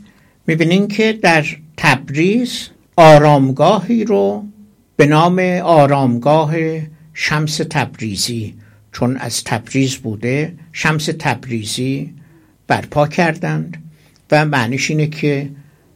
می‌بینین 0.47 0.89
که 0.89 1.13
در 1.13 1.47
تبریز 1.77 2.69
آرامگاهی 2.97 4.05
رو 4.05 4.45
به 4.97 5.07
نام 5.07 5.39
آرامگاه 5.65 6.55
شمس 7.15 7.57
تبریزی. 7.57 8.55
چون 8.93 9.17
از 9.17 9.45
تبریز 9.45 9.97
بوده 9.97 10.55
شمس 10.73 11.09
تبریزی 11.19 12.15
برپا 12.67 13.07
کردند 13.07 13.83
و 14.31 14.45
معنیش 14.45 14.91
اینه 14.91 15.07
که 15.07 15.51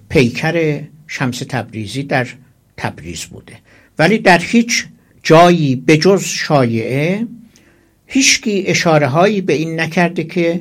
پیکر 0.09 0.81
شمس 1.07 1.39
تبریزی 1.39 2.03
در 2.03 2.27
تبریز 2.77 3.25
بوده. 3.25 3.53
ولی 3.99 4.19
در 4.19 4.39
هیچ 4.39 4.87
جایی 5.23 5.77
به 5.77 5.97
جز 5.97 6.25
شایعه 6.25 7.27
هیچکی 8.07 8.65
اشاره 8.67 9.07
هایی 9.07 9.41
به 9.41 9.53
این 9.53 9.81
نکرده 9.81 10.25
که 10.25 10.61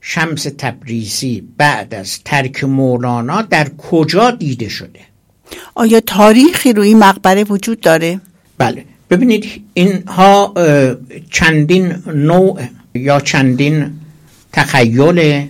شمس 0.00 0.42
تبریزی 0.58 1.48
بعد 1.56 1.94
از 1.94 2.22
ترک 2.24 2.64
مولانا 2.64 3.42
در 3.42 3.68
کجا 3.68 4.30
دیده 4.30 4.68
شده. 4.68 5.00
آیا 5.74 6.00
تاریخی 6.00 6.72
روی 6.72 6.94
مقبره 6.94 7.44
وجود 7.44 7.80
داره؟ 7.80 8.20
بله. 8.58 8.84
ببینید 9.10 9.44
اینها 9.74 10.54
چندین 11.30 11.94
نوع 12.14 12.60
یا 12.94 13.20
چندین 13.20 13.90
تخیل 14.52 15.46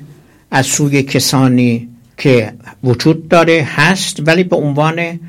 از 0.50 0.66
سوی 0.66 1.02
کسانی 1.02 1.88
که 2.18 2.52
وجود 2.84 3.28
داره 3.28 3.68
هست 3.76 4.16
ولی 4.26 4.44
به 4.44 4.56
عنوان 4.56 5.20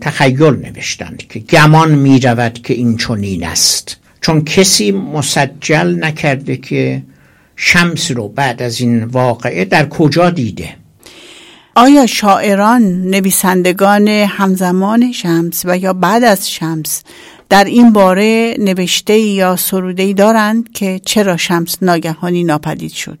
تخیل 0.00 0.42
نوشتند 0.42 1.22
که 1.28 1.38
گمان 1.38 1.94
می 1.94 2.20
رود 2.20 2.62
که 2.62 2.74
این 2.74 2.96
چنین 2.96 3.44
است. 3.44 3.96
چون 4.20 4.44
کسی 4.44 4.92
مسجل 4.92 6.04
نکرده 6.04 6.56
که 6.56 7.02
شمس 7.56 8.10
رو 8.10 8.28
بعد 8.28 8.62
از 8.62 8.80
این 8.80 9.04
واقعه 9.04 9.64
در 9.64 9.88
کجا 9.88 10.30
دیده؟ 10.30 10.81
آیا 11.74 12.06
شاعران 12.06 12.82
نویسندگان 13.02 14.08
همزمان 14.08 15.12
شمس 15.12 15.62
و 15.64 15.78
یا 15.78 15.92
بعد 15.92 16.24
از 16.24 16.50
شمس 16.50 17.02
در 17.48 17.64
این 17.64 17.92
باره 17.92 18.56
نوشته 18.58 19.18
یا 19.18 19.56
سروده 19.56 20.12
دارند 20.12 20.72
که 20.72 21.00
چرا 21.04 21.36
شمس 21.36 21.82
ناگهانی 21.82 22.44
ناپدید 22.44 22.92
شد؟ 22.92 23.18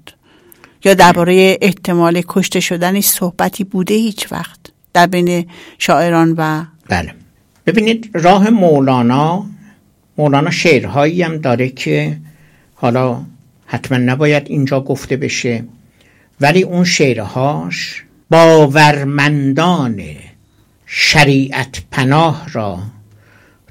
یا 0.84 0.94
درباره 0.94 1.58
احتمال 1.62 2.22
کشته 2.28 2.60
شدنش 2.60 3.04
صحبتی 3.04 3.64
بوده 3.64 3.94
هیچ 3.94 4.32
وقت 4.32 4.60
در 4.92 5.06
بین 5.06 5.46
شاعران 5.78 6.34
و 6.38 6.64
بله. 6.88 7.14
ببینید 7.66 8.10
راه 8.14 8.50
مولانا 8.50 9.46
مولانا 10.18 10.50
شعرهایی 10.50 11.22
هم 11.22 11.38
داره 11.38 11.68
که 11.68 12.16
حالا 12.74 13.22
حتما 13.66 13.98
نباید 13.98 14.42
اینجا 14.46 14.80
گفته 14.80 15.16
بشه 15.16 15.64
ولی 16.40 16.62
اون 16.62 16.84
شعرهاش 16.84 18.04
باورمندان 18.32 20.02
شریعت 20.86 21.82
پناه 21.90 22.48
را 22.52 22.82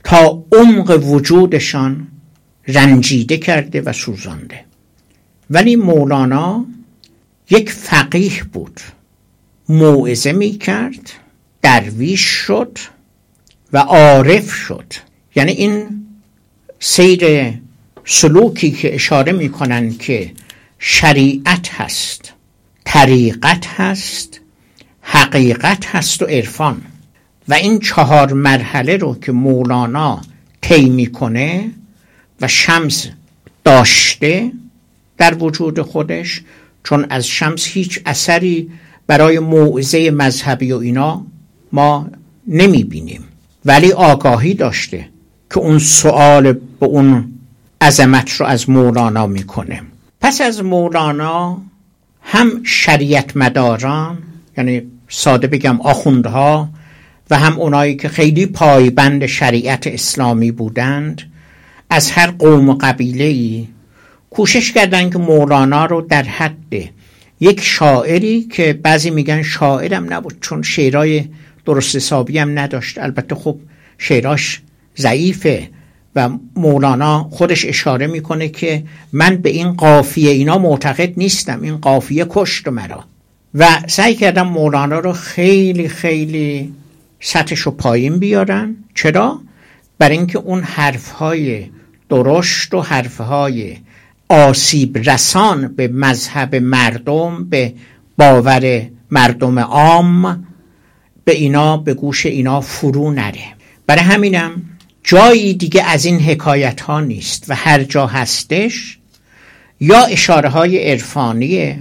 تا 0.03 0.43
عمق 0.51 1.03
وجودشان 1.05 2.07
رنجیده 2.67 3.37
کرده 3.37 3.81
و 3.81 3.93
سوزانده. 3.93 4.65
ولی 5.49 5.75
مولانا 5.75 6.65
یک 7.49 7.71
فقیه 7.71 8.43
بود. 8.43 8.79
موعظه 9.69 10.31
می 10.31 10.51
کرد 10.51 11.11
درویش 11.61 12.21
شد 12.21 12.77
و 13.73 13.77
عارف 13.77 14.51
شد. 14.51 14.93
یعنی 15.35 15.51
این 15.51 16.05
سیر 16.79 17.53
سلوکی 18.05 18.71
که 18.71 18.95
اشاره 18.95 19.31
می 19.31 19.49
کنند 19.49 19.97
که 19.97 20.31
شریعت 20.79 21.69
هست 21.69 22.33
طریقت 22.85 23.67
هست 23.67 24.40
حقیقت 25.01 25.85
هست 25.85 26.21
و 26.21 26.25
عرفان. 26.25 26.81
و 27.47 27.53
این 27.53 27.79
چهار 27.79 28.33
مرحله 28.33 28.97
رو 28.97 29.19
که 29.19 29.31
مولانا 29.31 30.21
طی 30.61 30.89
می‌کنه 30.89 31.71
و 32.41 32.47
شمس 32.47 33.07
داشته 33.63 34.51
در 35.17 35.43
وجود 35.43 35.81
خودش 35.81 36.41
چون 36.83 37.05
از 37.09 37.27
شمس 37.27 37.65
هیچ 37.65 37.99
اثری 38.05 38.71
برای 39.07 39.39
موعظه 39.39 40.11
مذهبی 40.11 40.71
و 40.71 40.77
اینا 40.77 41.25
ما 41.71 42.07
نمی 42.47 42.83
بینیم 42.83 43.23
ولی 43.65 43.91
آگاهی 43.91 44.53
داشته 44.53 45.09
که 45.49 45.59
اون 45.59 45.79
سوال 45.79 46.53
به 46.53 46.85
اون 46.85 47.33
عظمت 47.81 48.31
رو 48.31 48.45
از 48.45 48.69
مولانا 48.69 49.27
می‌کنه. 49.27 49.81
پس 50.21 50.41
از 50.41 50.63
مولانا 50.63 51.61
هم 52.21 52.63
شریعت 52.63 53.37
مداران 53.37 54.17
یعنی 54.57 54.81
ساده 55.09 55.47
بگم 55.47 55.81
آخوندها 55.81 56.69
و 57.29 57.39
هم 57.39 57.59
اونایی 57.59 57.95
که 57.95 58.09
خیلی 58.09 58.45
پایبند 58.45 59.25
شریعت 59.25 59.87
اسلامی 59.87 60.51
بودند 60.51 61.21
از 61.89 62.11
هر 62.11 62.31
قوم 62.31 62.69
و 62.69 62.77
قبیله 62.81 63.23
ای 63.23 63.67
کوشش 64.29 64.71
کردن 64.71 65.09
که 65.09 65.17
مولانا 65.17 65.85
رو 65.85 66.01
در 66.01 66.23
حد 66.23 66.89
یک 67.39 67.61
شاعری 67.61 68.41
که 68.41 68.73
بعضی 68.73 69.09
میگن 69.09 69.41
شاعرم 69.41 70.13
نبود 70.13 70.37
چون 70.41 70.61
شعرهای 70.61 71.25
درست 71.65 71.95
حسابی 71.95 72.37
هم 72.37 72.59
نداشت 72.59 72.97
البته 72.97 73.35
خب 73.35 73.57
شعراش 73.97 74.61
ضعیفه 74.97 75.69
و 76.15 76.29
مولانا 76.55 77.23
خودش 77.23 77.65
اشاره 77.65 78.07
می‌کنه 78.07 78.49
که 78.49 78.83
من 79.13 79.35
به 79.35 79.49
این 79.49 79.73
قافیه 79.73 80.31
اینا 80.31 80.57
معتقد 80.57 81.13
نیستم 81.17 81.61
این 81.61 81.77
قافیه 81.77 82.25
کشت 82.29 82.67
مرا. 82.67 83.10
و 83.55 83.79
سعی 83.87 84.15
کردم 84.15 84.47
مولانا 84.47 84.99
رو 84.99 85.13
خیلی 85.13 85.87
خیلی 85.87 86.73
سطحش 87.19 87.59
رو 87.59 87.71
پایین 87.71 88.19
بیارن 88.19 88.75
چرا؟ 88.95 89.41
برای 89.97 90.17
اینکه 90.17 90.37
اون 90.37 90.63
حرفهای 90.63 91.69
درشت 92.09 92.73
و 92.73 92.81
حرفهای 92.81 93.77
آسیب 94.29 94.97
رسان 95.09 95.67
به 95.67 95.87
مذهب 95.87 96.55
مردم 96.55 97.49
به 97.49 97.73
باور 98.17 98.89
مردم 99.11 99.59
عام 99.59 100.47
به 101.25 101.31
اینا 101.31 101.77
به 101.77 101.93
گوش 101.93 102.25
اینا 102.25 102.61
فرو 102.61 103.11
نره 103.11 103.43
برای 103.87 104.01
همینم 104.01 104.61
جایی 105.03 105.53
دیگه 105.53 105.83
از 105.83 106.05
این 106.05 106.19
حکایت 106.19 106.81
ها 106.81 106.99
نیست 106.99 107.45
و 107.49 107.55
هر 107.55 107.83
جا 107.83 108.07
هستش 108.07 108.97
یا 109.79 110.05
اشاره 110.05 110.49
های 110.49 110.91
عرفانیه 110.91 111.79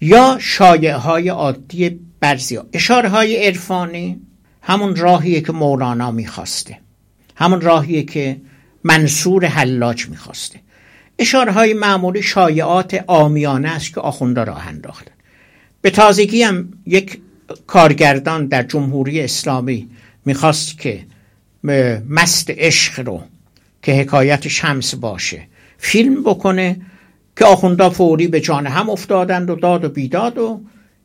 یا 0.00 0.38
شایعه 0.40 0.96
های 0.96 1.28
عادی 1.28 2.00
برزی 2.20 2.58
اشاره 2.72 3.08
های 3.08 3.46
عرفانی 3.46 4.20
همون 4.62 4.96
راهیه 4.96 5.40
که 5.40 5.52
مولانا 5.52 6.10
می‌خواسته. 6.10 6.78
همون 7.36 7.60
راهیه 7.60 8.02
که 8.02 8.40
منصور 8.84 9.44
حلاج 9.44 10.08
می‌خواسته. 10.08 10.60
اشاره 11.18 11.52
های 11.52 11.74
معمولی 11.74 12.22
شایعات 12.22 13.04
آمیانه 13.06 13.68
است 13.68 13.94
که 13.94 14.00
آخونده 14.00 14.44
راه 14.44 14.68
انداختن 14.68 15.12
به 15.80 15.90
تازگی 15.90 16.42
هم 16.42 16.72
یک 16.86 17.20
کارگردان 17.66 18.46
در 18.46 18.62
جمهوری 18.62 19.20
اسلامی 19.20 19.88
می‌خواست 20.24 20.78
که 20.78 21.06
مست 22.08 22.50
عشق 22.50 23.00
رو 23.06 23.22
که 23.82 23.92
حکایت 23.92 24.48
شمس 24.48 24.94
باشه 24.94 25.42
فیلم 25.78 26.22
بکنه 26.22 26.80
که 27.36 27.44
آخونده 27.44 27.88
فوری 27.88 28.28
به 28.28 28.40
جان 28.40 28.66
هم 28.66 28.90
افتادند 28.90 29.50
و 29.50 29.54
داد 29.54 29.84
و 29.84 29.88
بیداد 29.88 30.38
و 30.38 30.60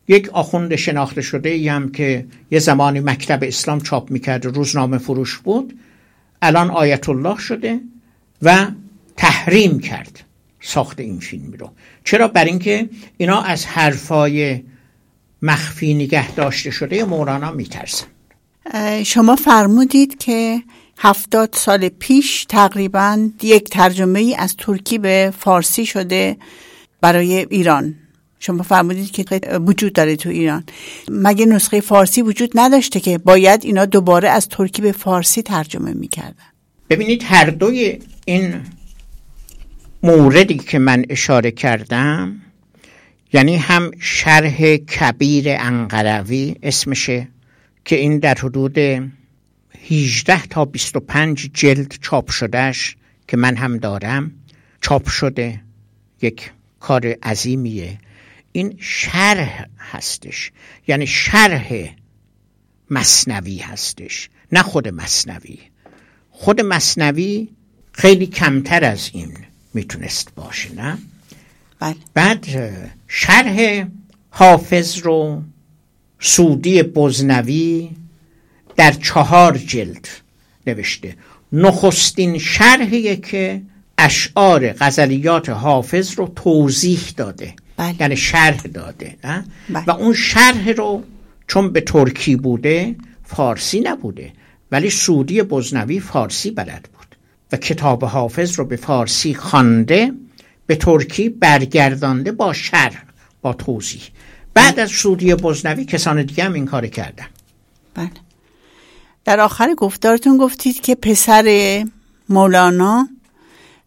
یک 0.08 0.30
آخوند 0.30 0.76
شناخته 0.76 1.22
شده 1.22 1.50
ای 1.50 1.68
هم 1.68 1.92
که 1.92 2.26
یه 2.52 2.60
زمانی 2.60 3.00
مکتب 3.00 3.40
اسلام 3.42 3.80
چاپ 3.80 4.12
می‌کرد 4.12 4.46
روزنامه 4.46 4.98
فروش 4.98 5.38
بود 5.38 5.80
الان 6.42 6.72
آیت 6.72 7.10
الله 7.10 7.38
شده 7.38 7.80
و 8.42 8.68
تحریم 9.18 9.80
کرد 9.80 10.24
ساخت 10.62 11.00
این 11.00 11.20
فیلم 11.20 11.52
رو. 11.52 11.70
چرا؟ 12.04 12.28
بر 12.28 12.46
اینکه 12.46 12.90
اینا 13.18 13.42
از 13.42 13.66
حرفای 13.66 14.64
مخفی 15.42 15.94
نگه 15.94 16.32
داشته 16.32 16.72
شده 16.72 17.04
مولانا 17.04 17.52
میترسن. 17.52 18.06
شما 19.04 19.36
فرمودید 19.36 20.18
که 20.18 20.62
هفتاد 20.98 21.50
سال 21.58 21.90
پیش 21.90 22.46
تقریبا 22.50 23.30
یک 23.44 23.70
ترجمه 23.70 24.20
ای 24.20 24.36
از 24.36 24.56
ترکی 24.56 24.98
به 24.98 25.34
فارسی 25.40 25.86
شده 25.86 26.38
برای 27.02 27.48
ایران. 27.50 27.96
شما 28.40 28.64
فرمودید 28.64 29.12
که 29.12 29.26
وجود 29.60 29.94
داره 29.94 30.16
تو 30.16 30.30
ایران. 30.30 30.64
مگه 31.10 31.46
نسخه 31.46 31.82
فارسی 31.82 32.22
وجود 32.22 32.52
نداشته 32.56 33.00
که 33.00 33.18
باید 33.18 33.66
اینا 33.66 33.86
دوباره 33.86 34.30
از 34.30 34.48
ترکی 34.48 34.82
به 34.82 34.92
فارسی 34.92 35.42
ترجمه 35.42 35.94
می‌کردن؟ 35.94 36.46
ببینید 36.90 37.24
هر 37.26 37.46
دوی 37.46 38.00
این 38.26 38.62
موردی 40.04 40.58
که 40.58 40.80
من 40.80 41.06
اشاره 41.10 41.52
کردم 41.52 42.42
یعنی 43.34 43.58
هم 43.58 43.92
شرح 44.00 44.76
کبیر 44.78 45.46
انقروی 45.50 46.56
اسمشه 46.64 47.28
که 47.86 47.96
این 47.96 48.20
در 48.20 48.36
حدود 48.36 48.78
18 49.90 50.48
تا 50.48 50.66
25 50.66 51.50
جلد 51.54 51.96
چاپ 52.02 52.30
شدهش 52.32 52.96
که 53.28 53.38
من 53.38 53.56
هم 53.56 53.78
دارم. 53.78 54.32
چاپ 54.82 55.08
شده 55.08 55.62
یک 56.22 56.52
کار 56.80 57.06
عظیمیه. 57.24 57.98
این 58.52 58.78
شرح 58.80 59.66
هستش. 59.80 60.52
یعنی 60.88 61.08
شرح 61.08 61.96
مصنوی 62.90 63.58
هستش. 63.58 64.30
نه 64.52 64.62
خود 64.62 64.88
مصنوی. 64.88 65.58
خود 66.32 66.62
مصنوی 66.62 67.50
خیلی 67.92 68.26
کمتر 68.26 68.84
از 68.84 69.10
این 69.14 69.38
می‌تونست 69.74 70.36
باشه 70.36 70.74
نه؟ 70.74 70.98
بله. 71.80 71.96
بعد 72.14 72.46
شرح 73.08 73.88
حافظ 74.30 74.98
رو 74.98 75.44
سودی 76.20 76.84
بزنوی 76.84 77.90
در 78.78 78.92
چهار 78.92 79.58
جلد 79.58 80.08
نوشته 80.68 81.16
نخستین 81.52 82.38
شرحیه 82.38 83.16
که 83.16 83.62
اشعار 83.98 84.72
غزلیات 84.72 85.50
حافظ 85.50 86.20
رو 86.20 86.32
توضیح 86.36 87.00
داده 87.18 87.54
بله. 87.78 87.96
یعنی 88.00 88.18
شرح 88.18 88.62
داده 88.62 89.16
نه؟ 89.24 89.46
بله. 89.70 89.84
و 89.88 89.92
اون 89.92 90.14
شرح 90.14 90.70
رو 90.70 91.04
چون 91.48 91.72
به 91.72 91.82
ترکی 91.82 92.36
بوده 92.36 92.96
فارسی 93.24 93.80
نبوده 93.80 94.34
ولی 94.72 94.90
سودی 94.90 95.42
بزنوی 95.42 96.00
فارسی 96.00 96.52
بلد 96.52 96.90
بود 96.94 97.16
و 97.52 97.58
کتاب 97.58 98.06
حافظ 98.06 98.60
رو 98.60 98.66
به 98.66 98.76
فارسی 98.76 99.34
خوانده 99.34 100.12
به 100.68 100.76
ترکی 100.76 101.30
برگردانده 101.30 102.32
با 102.32 102.54
شرح 102.54 103.04
با 103.42 103.54
توضیح 103.54 104.02
بعد 104.54 104.80
از 104.80 104.90
سودی 104.90 105.36
بزنوی 105.36 105.86
کسان 105.86 106.24
دیگه 106.24 106.44
هم 106.44 106.54
این 106.54 106.66
کار 106.66 106.88
کردن 106.88 107.26
بله 107.94 108.25
در 109.26 109.40
آخر 109.40 109.76
گفتارتون 109.78 110.38
گفتید 110.38 110.82
که 110.82 110.96
پسر 110.96 111.86
مولانا 112.30 113.08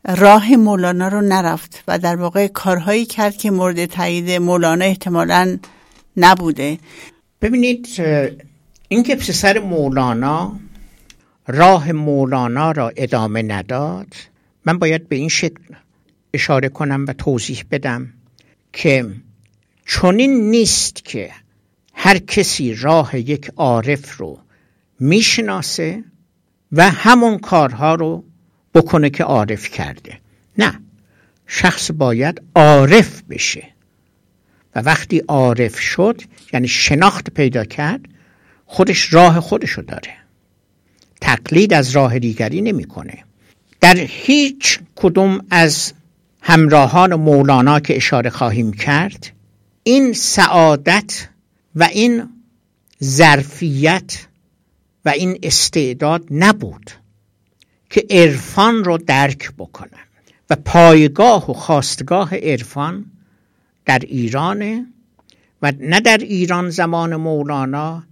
راه 0.04 0.56
مولانا 0.56 1.08
رو 1.08 1.20
نرفت 1.20 1.84
و 1.88 1.98
در 1.98 2.16
واقع 2.16 2.46
کارهایی 2.46 3.06
کرد 3.06 3.36
که 3.36 3.50
مورد 3.50 3.86
تایید 3.86 4.30
مولانا 4.30 4.84
احتمالا 4.84 5.58
نبوده. 6.16 6.78
ببینید 7.42 7.88
اینکه 8.88 9.16
پسر 9.16 9.58
مولانا 9.58 10.58
راه 11.46 11.92
مولانا 11.92 12.72
را 12.72 12.92
ادامه 12.96 13.42
نداد 13.42 14.14
من 14.64 14.78
باید 14.78 15.08
به 15.08 15.16
این 15.16 15.28
شکل 15.28 15.62
اشاره 16.34 16.68
کنم 16.68 17.04
و 17.08 17.12
توضیح 17.12 17.64
بدم 17.70 18.08
که 18.72 19.10
چنین 19.86 20.50
نیست 20.50 21.04
که 21.04 21.30
هر 21.94 22.18
کسی 22.18 22.74
راه 22.74 23.18
یک 23.18 23.50
عارف 23.56 24.16
رو 24.18 24.38
می‌شناسه 25.00 26.04
و 26.72 26.90
همون 26.90 27.38
کارها 27.38 27.94
رو 27.94 28.24
بکنه 28.74 29.10
که 29.10 29.24
عارف 29.24 29.68
کرده. 29.70 30.20
نه 30.58 30.80
شخص 31.46 31.90
باید 31.90 32.42
عارف 32.54 33.22
بشه. 33.22 33.68
و 34.74 34.80
وقتی 34.80 35.18
عارف 35.18 35.78
شد 35.78 36.22
یعنی 36.52 36.68
شناخت 36.68 37.30
پیدا 37.30 37.64
کرد 37.64 38.00
خودش 38.66 39.14
راه 39.14 39.40
خودشو 39.40 39.82
داره. 39.82 40.14
تقلید 41.20 41.74
از 41.74 41.90
راه 41.90 42.18
دیگری 42.18 42.60
نمی‌کنه. 42.60 43.24
در 43.80 43.96
هیچ 43.96 44.78
کدوم 44.96 45.46
از 45.50 45.92
همراهان 46.42 47.14
مولانا 47.14 47.80
که 47.80 47.96
اشاره 47.96 48.30
خواهیم 48.30 48.72
کرد 48.72 49.32
این 49.82 50.12
سعادت 50.12 51.28
و 51.74 51.82
این 51.84 52.28
ظرفیت 53.04 54.26
و 55.08 55.10
این 55.10 55.38
استعداد 55.42 56.24
نبود 56.30 56.90
که 57.90 58.06
عرفان 58.10 58.84
رو 58.84 58.98
درک 58.98 59.52
بکنن. 59.58 60.04
و 60.50 60.56
پایگاه 60.64 61.50
و 61.50 61.54
خواستگاه 61.54 62.34
عرفان 62.36 63.04
در 63.84 63.98
ایرانه 63.98 64.86
و 65.62 65.72
نه 65.80 66.00
در 66.00 66.18
ایران 66.18 66.70
زمان 66.70 67.16
مولانا 67.16 68.02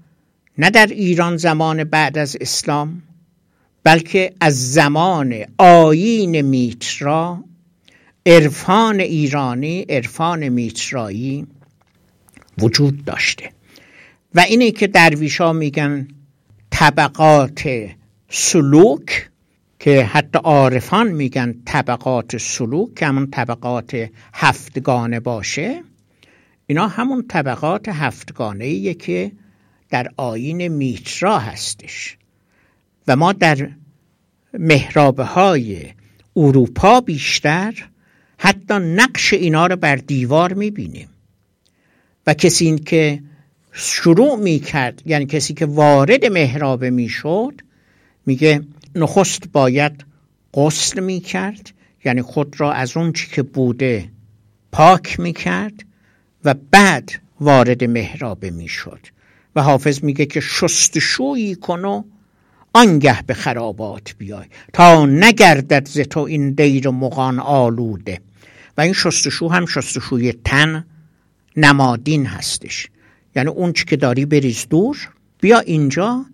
نه 0.59 0.71
در 0.71 0.87
ایران 0.87 1.37
زمان 1.37 1.85
بعد 1.85 2.19
از 2.19 2.37
اسلام 2.41 3.03
بلکه 3.85 4.33
از 4.41 4.73
زمان 4.73 5.45
آیین 5.59 6.41
میترا 6.41 7.45
عرفان 8.27 9.01
ایرانی 9.01 9.83
عرفان 9.89 10.49
میترایی 10.49 11.47
وجود 12.59 13.05
داشته. 13.05 13.51
و 14.35 14.41
اینه 14.41 14.71
که 14.71 14.87
درویشا 14.87 15.53
میگن 15.53 16.09
طبقات 16.79 17.89
سلوک 18.29 19.31
که 19.79 20.05
حتی 20.05 20.39
عارفان 20.39 21.13
میگن 21.13 21.55
طبقات 21.65 22.37
سلوک 22.37 22.95
که 22.95 23.07
همون 23.07 23.27
طبقات 23.27 24.11
هفتگانه 24.35 25.21
باشه 25.21 25.83
اینا 26.67 26.89
همون 26.89 27.25
طبقات 27.29 27.89
هفتگانه 27.89 28.95
که 28.95 29.33
در 29.91 30.09
آین 30.17 30.69
میترا 30.69 31.39
هستش. 31.39 32.17
و 33.09 33.17
ما 33.17 33.33
در 33.33 33.71
محرابه 34.59 35.25
های 35.25 35.93
اروپا 36.37 37.01
بیشتر 37.01 37.89
حتی 38.39 38.75
نقش 38.75 39.33
اینا 39.33 39.67
رو 39.67 39.77
بر 39.77 39.97
دیوار 39.97 40.53
می‌بینیم. 40.53 41.09
و 42.27 42.35
کسی 42.35 42.79
که 42.79 43.23
شروع 43.79 44.37
می‌کرد. 44.37 45.03
یعنی 45.07 45.27
کسی 45.27 45.55
که 45.55 45.67
وارد 45.67 46.25
محرابه 46.25 46.91
می‌شد 46.91 47.61
میگه 48.27 48.61
نخست 48.95 49.49
باید 49.53 50.05
غسل 50.55 51.01
می‌کرد. 51.01 51.71
یعنی 52.05 52.23
خود 52.23 52.61
را 52.61 52.73
از 52.73 52.97
اون 52.97 53.13
چی 53.13 53.27
که 53.31 53.43
بوده 53.43 54.09
پاک 54.73 55.21
می‌کرد 55.21 55.85
و 56.45 56.55
بعد 56.71 57.11
وارد 57.41 57.85
محرابه 57.85 58.51
می‌شد. 58.51 59.01
و 59.57 59.63
حافظ 59.63 60.05
میگه 60.05 60.27
که 60.27 60.41
شستشویی 60.41 61.55
کن 61.55 61.85
و 61.85 62.03
آنگه 62.75 63.23
به 63.23 63.35
خرابات 63.35 64.15
بیای. 64.19 64.47
تا 64.73 65.07
نگردد 65.07 65.89
ز 65.89 66.01
تو 66.01 66.21
این 66.21 66.51
دیر 66.51 66.89
مغان 66.89 67.39
آلوده. 67.39 68.21
و 68.79 68.81
این 68.81 68.93
شستشو 68.93 69.49
هم 69.49 69.67
شستشوی 69.67 70.33
تن 70.33 70.85
نمادین 71.57 72.27
هستش. 72.27 72.89
یعنی 73.37 73.49
اون 73.49 73.73
چی 73.73 73.85
که 73.85 73.97
داری 73.97 74.27
بریز 74.27 74.67
دور 74.71 75.09
بیا 75.41 75.59
اینجا 75.59 76.27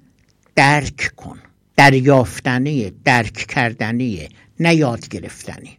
درک 0.55 1.13
کن. 1.17 1.39
دریافتنی 1.77 2.93
درک 3.05 3.33
کردنی 3.33 4.29
نه 4.61 4.75
یاد 4.75 5.09
گرفتنی. 5.09 5.79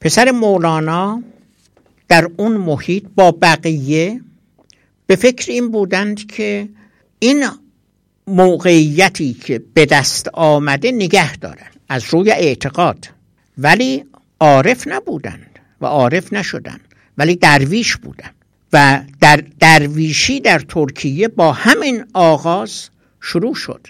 پسر 0.00 0.30
مولانا 0.30 1.22
در 2.08 2.28
اون 2.36 2.52
محیط 2.56 3.04
با 3.14 3.30
بقیه 3.30 4.20
به 5.06 5.16
فکر 5.16 5.52
این 5.52 5.70
بودند 5.70 6.26
که 6.26 6.68
این 7.18 7.46
موقعیتی 8.26 9.34
که 9.34 9.62
به 9.74 9.86
دست 9.86 10.28
آمده 10.28 10.92
نگه 10.92 11.36
دارن 11.36 11.70
از 11.88 12.04
روی 12.10 12.30
اعتقاد. 12.30 13.08
ولی 13.58 14.04
عارف 14.40 14.88
نبودند 14.88 15.58
و 15.80 15.86
عارف 15.86 16.32
نشدن 16.32 16.80
ولی 17.18 17.36
درویش 17.36 17.96
بودن 17.96 18.30
و 18.72 19.02
در 19.20 19.42
درویشی 19.60 20.40
در 20.40 20.58
ترکیه 20.58 21.28
با 21.28 21.52
همین 21.52 22.04
آغاز 22.14 22.88
شروع 23.20 23.54
شد. 23.54 23.86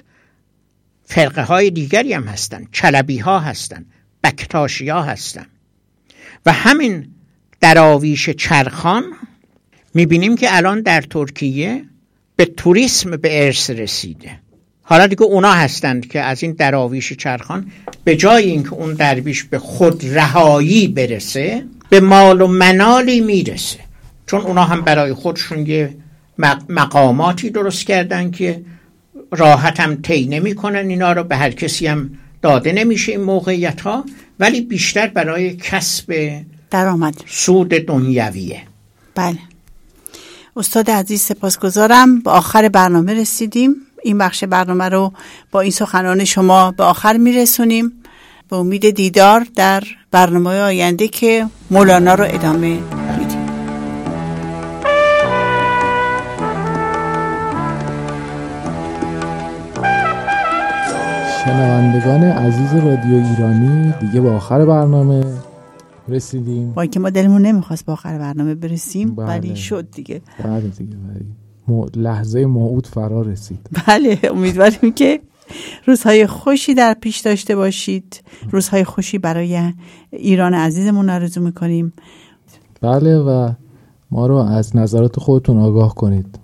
فرقه 1.05 1.43
های 1.43 1.70
دیگری 1.70 2.12
هم 2.12 2.24
هستن. 2.24 2.66
چلبی 2.72 3.18
ها 3.18 3.39
هستن. 3.39 3.85
بکتاشی 4.24 4.89
ها 4.89 5.03
هستن. 5.03 5.47
و 6.47 6.53
همین 6.53 7.09
دراویش 7.61 8.31
چرخان 8.31 9.05
می‌بینیم 9.95 10.37
که 10.37 10.57
الان 10.57 10.81
در 10.81 11.03
ترکیه 11.03 11.85
به 12.37 12.45
توریسم 12.45 13.11
به 13.11 13.47
ارث 13.47 13.70
رسیده. 13.70 14.31
حالا 14.83 15.07
دیگه 15.07 15.22
اونا 15.22 15.53
هستند 15.53 16.09
که 16.09 16.20
از 16.20 16.43
این 16.43 16.53
دراویش 16.53 17.12
چرخان 17.12 17.72
به 18.05 18.16
جای 18.16 18.51
اینکه 18.51 18.72
اون 18.72 18.95
درویش 18.95 19.45
به 19.45 19.59
خود 19.59 20.07
رهایی 20.07 20.89
برسه 20.89 21.64
به 21.91 22.01
مال 22.01 22.41
و 22.41 22.47
منالی 22.47 23.20
می‌رسه. 23.20 23.89
چون 24.31 24.41
اونا 24.41 24.64
هم 24.64 24.81
برای 24.81 25.12
خودشون 25.12 25.66
یه 25.66 25.97
مقاماتی 26.68 27.51
درست 27.51 27.87
کردن 27.87 28.31
که 28.31 28.62
راحت 29.33 29.81
هم 29.81 30.03
طی 30.03 30.26
نمی‌کنن 30.26 30.89
اینا 30.89 31.12
رو 31.12 31.24
به 31.24 31.37
هر 31.37 31.51
کسی 31.51 31.87
هم 31.87 32.11
داده 32.43 32.72
نمیشه 32.72 33.12
این 33.12 33.20
موقعیت 33.20 33.81
ها 33.81 34.05
ولی 34.41 34.61
بیشتر 34.61 35.07
برای 35.07 35.57
کسب 35.57 36.31
درآمد. 36.70 37.14
سود 37.26 37.68
دنیویه. 37.68 38.62
بله. 39.14 39.39
استاد 40.57 40.91
عزیز 40.91 41.20
سپاسگزارم. 41.20 42.20
به 42.20 42.31
آخر 42.31 42.68
برنامه 42.68 43.14
رسیدیم. 43.14 43.74
این 44.03 44.18
بخش 44.18 44.45
برنامه 44.45 44.89
رو 44.89 45.12
با 45.51 45.61
این 45.61 45.72
سخنان 45.72 46.24
شما 46.24 46.70
به 46.70 46.85
آخر 46.85 47.16
میرسونیم. 47.16 47.93
به 48.51 48.57
امید 48.57 48.91
دیدار 48.91 49.47
در 49.57 49.83
برنامه 50.11 50.61
آینده 50.61 51.09
که 51.09 51.47
مولانا 51.70 52.14
رو 52.14 52.24
ادامه 52.28 52.78
شنوندگان 61.45 62.24
عزیز 62.24 62.74
رادیو 62.74 63.14
ایرانی 63.14 63.95
دیگه 64.01 64.20
به 64.20 64.30
آخر 64.30 64.66
برنامه 64.66 65.24
رسیدیم. 66.09 66.72
با 66.72 66.82
اینکه 66.82 67.01
ما 67.01 67.11
دلمون 67.11 67.43
نمی‌خواست 67.43 67.86
به 67.86 67.93
آخر 67.93 68.18
برنامه 68.18 68.55
برسیم 68.55 69.14
بله. 69.14 69.26
ولی 69.26 69.57
شد 69.57 69.91
دیگه. 69.91 70.22
بله 70.45 70.61
دیگه 70.61 70.97
بله. 71.68 71.86
لحظه 71.97 72.47
موعود 72.47 72.86
فرا 72.86 73.22
رسید. 73.22 73.70
بله 73.88 74.18
امیدواریم 74.30 74.93
که 74.93 75.20
روزهای 75.86 76.26
خوشی 76.26 76.74
در 76.74 76.95
پیش 77.01 77.18
داشته 77.18 77.57
باشید. 77.57 78.22
روزهای 78.51 78.84
خوشی 78.84 79.18
برای 79.18 79.72
ایران 80.11 80.55
عزیزمون 80.55 81.11
آرزو 81.11 81.41
می‌کنیم. 81.41 81.93
بله 82.80 83.18
و 83.18 83.53
ما 84.11 84.26
رو 84.26 84.36
از 84.36 84.76
نظرات 84.76 85.20
خودتون 85.20 85.59
آگاه 85.59 85.95
کنید. 85.95 86.38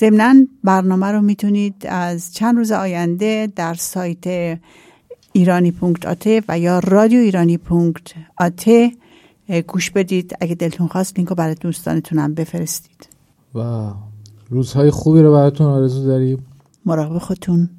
ضمنا 0.00 0.34
برنامه 0.64 1.06
رو 1.06 1.20
می‌تونید 1.20 1.86
از 1.88 2.34
چند 2.34 2.56
روز 2.56 2.72
آینده 2.72 3.52
در 3.56 3.74
سایت 3.74 4.58
ایرانی 5.32 5.70
پونکت 5.70 6.06
آته 6.06 6.42
و 6.48 6.58
یا 6.58 6.78
رادیو 6.78 7.20
ایرانی 7.20 7.58
پونکت 7.58 8.12
آته 8.36 8.92
گوش 9.66 9.90
بدید. 9.90 10.36
اگه 10.40 10.54
دلتون 10.54 10.86
خواست 10.86 11.16
لینک 11.16 11.28
رو 11.28 11.36
برای 11.36 11.54
دوستانتون 11.54 12.18
هم 12.18 12.34
بفرستید. 12.34 13.08
و 13.54 13.90
روزهای 14.50 14.90
خوبی 14.90 15.20
رو 15.20 15.32
براتون 15.32 15.66
آرزو 15.66 16.06
داریم. 16.06 16.46
مراقب 16.86 17.18
خودتون. 17.18 17.70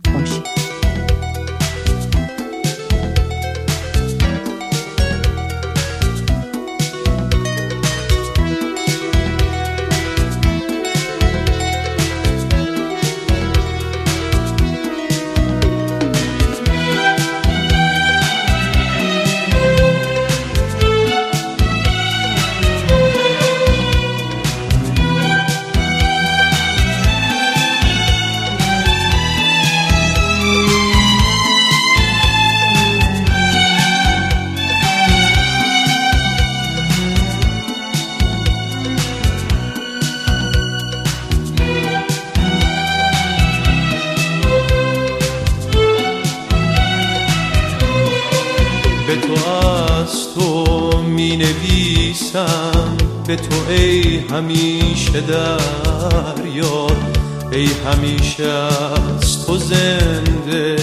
از 58.44 59.46
تو 59.46 59.58
زنده 59.58 60.76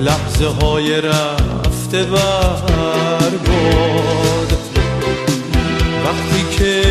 لحظه 0.00 0.46
های 0.46 1.00
رفته 1.00 2.04
برباد 2.04 3.38
وقتی 6.04 6.56
که 6.58 6.82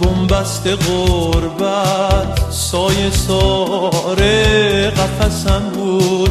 بنبست 0.00 0.66
غربت 0.66 2.50
سایه 2.50 3.10
ساره 3.10 4.90
قفسم 4.90 5.62
بود. 5.74 6.30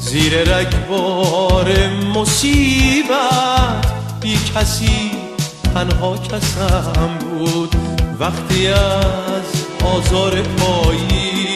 زیر 0.00 0.56
رگبار 0.56 1.88
مصیبت 2.14 3.86
بی 4.20 4.38
کسی 4.54 5.10
تنها 5.74 6.16
کسم 6.16 7.18
بود. 7.20 7.76
وقتی 8.20 8.68
از 8.68 9.44
آزار 9.84 10.42
پاییز 10.42 11.55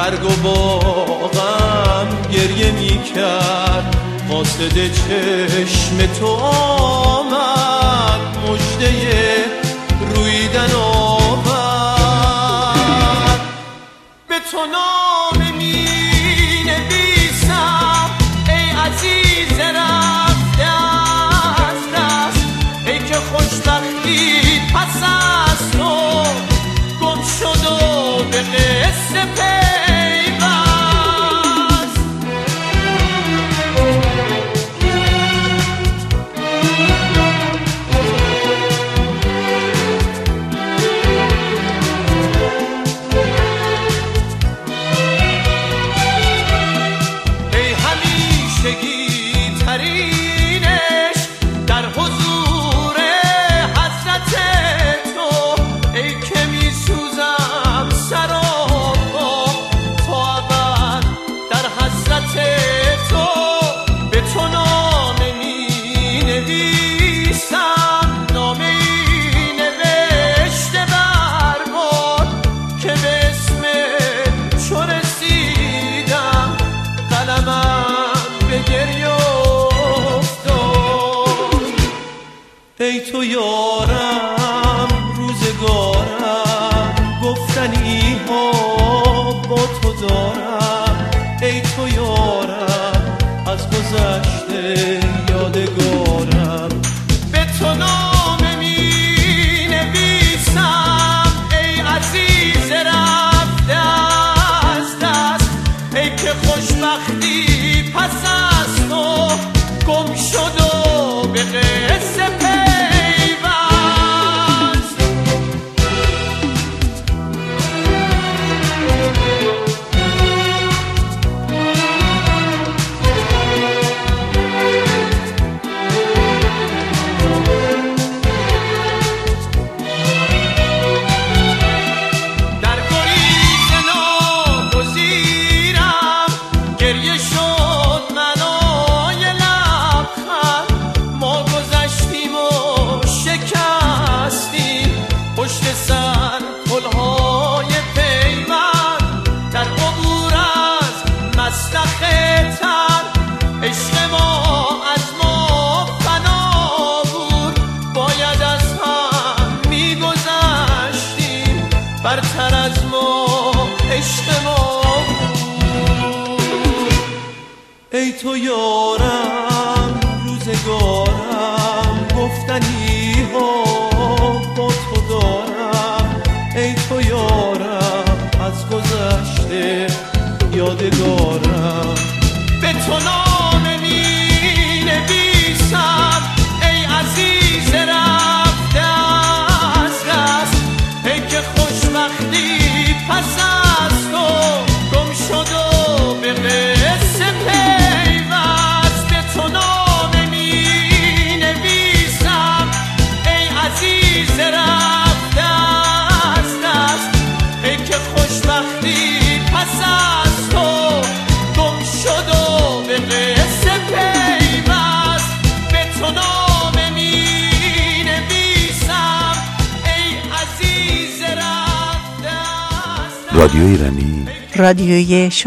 برگ 0.00 0.24
و 0.24 0.42
باغم 0.42 2.08
گریه 2.32 2.70
می 2.72 3.02
کرد 3.02 3.96
قاصد 4.28 4.92
چشم 4.92 6.06
تو 6.20 6.26
آمد. 6.26 7.99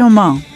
رفته 0.00 0.53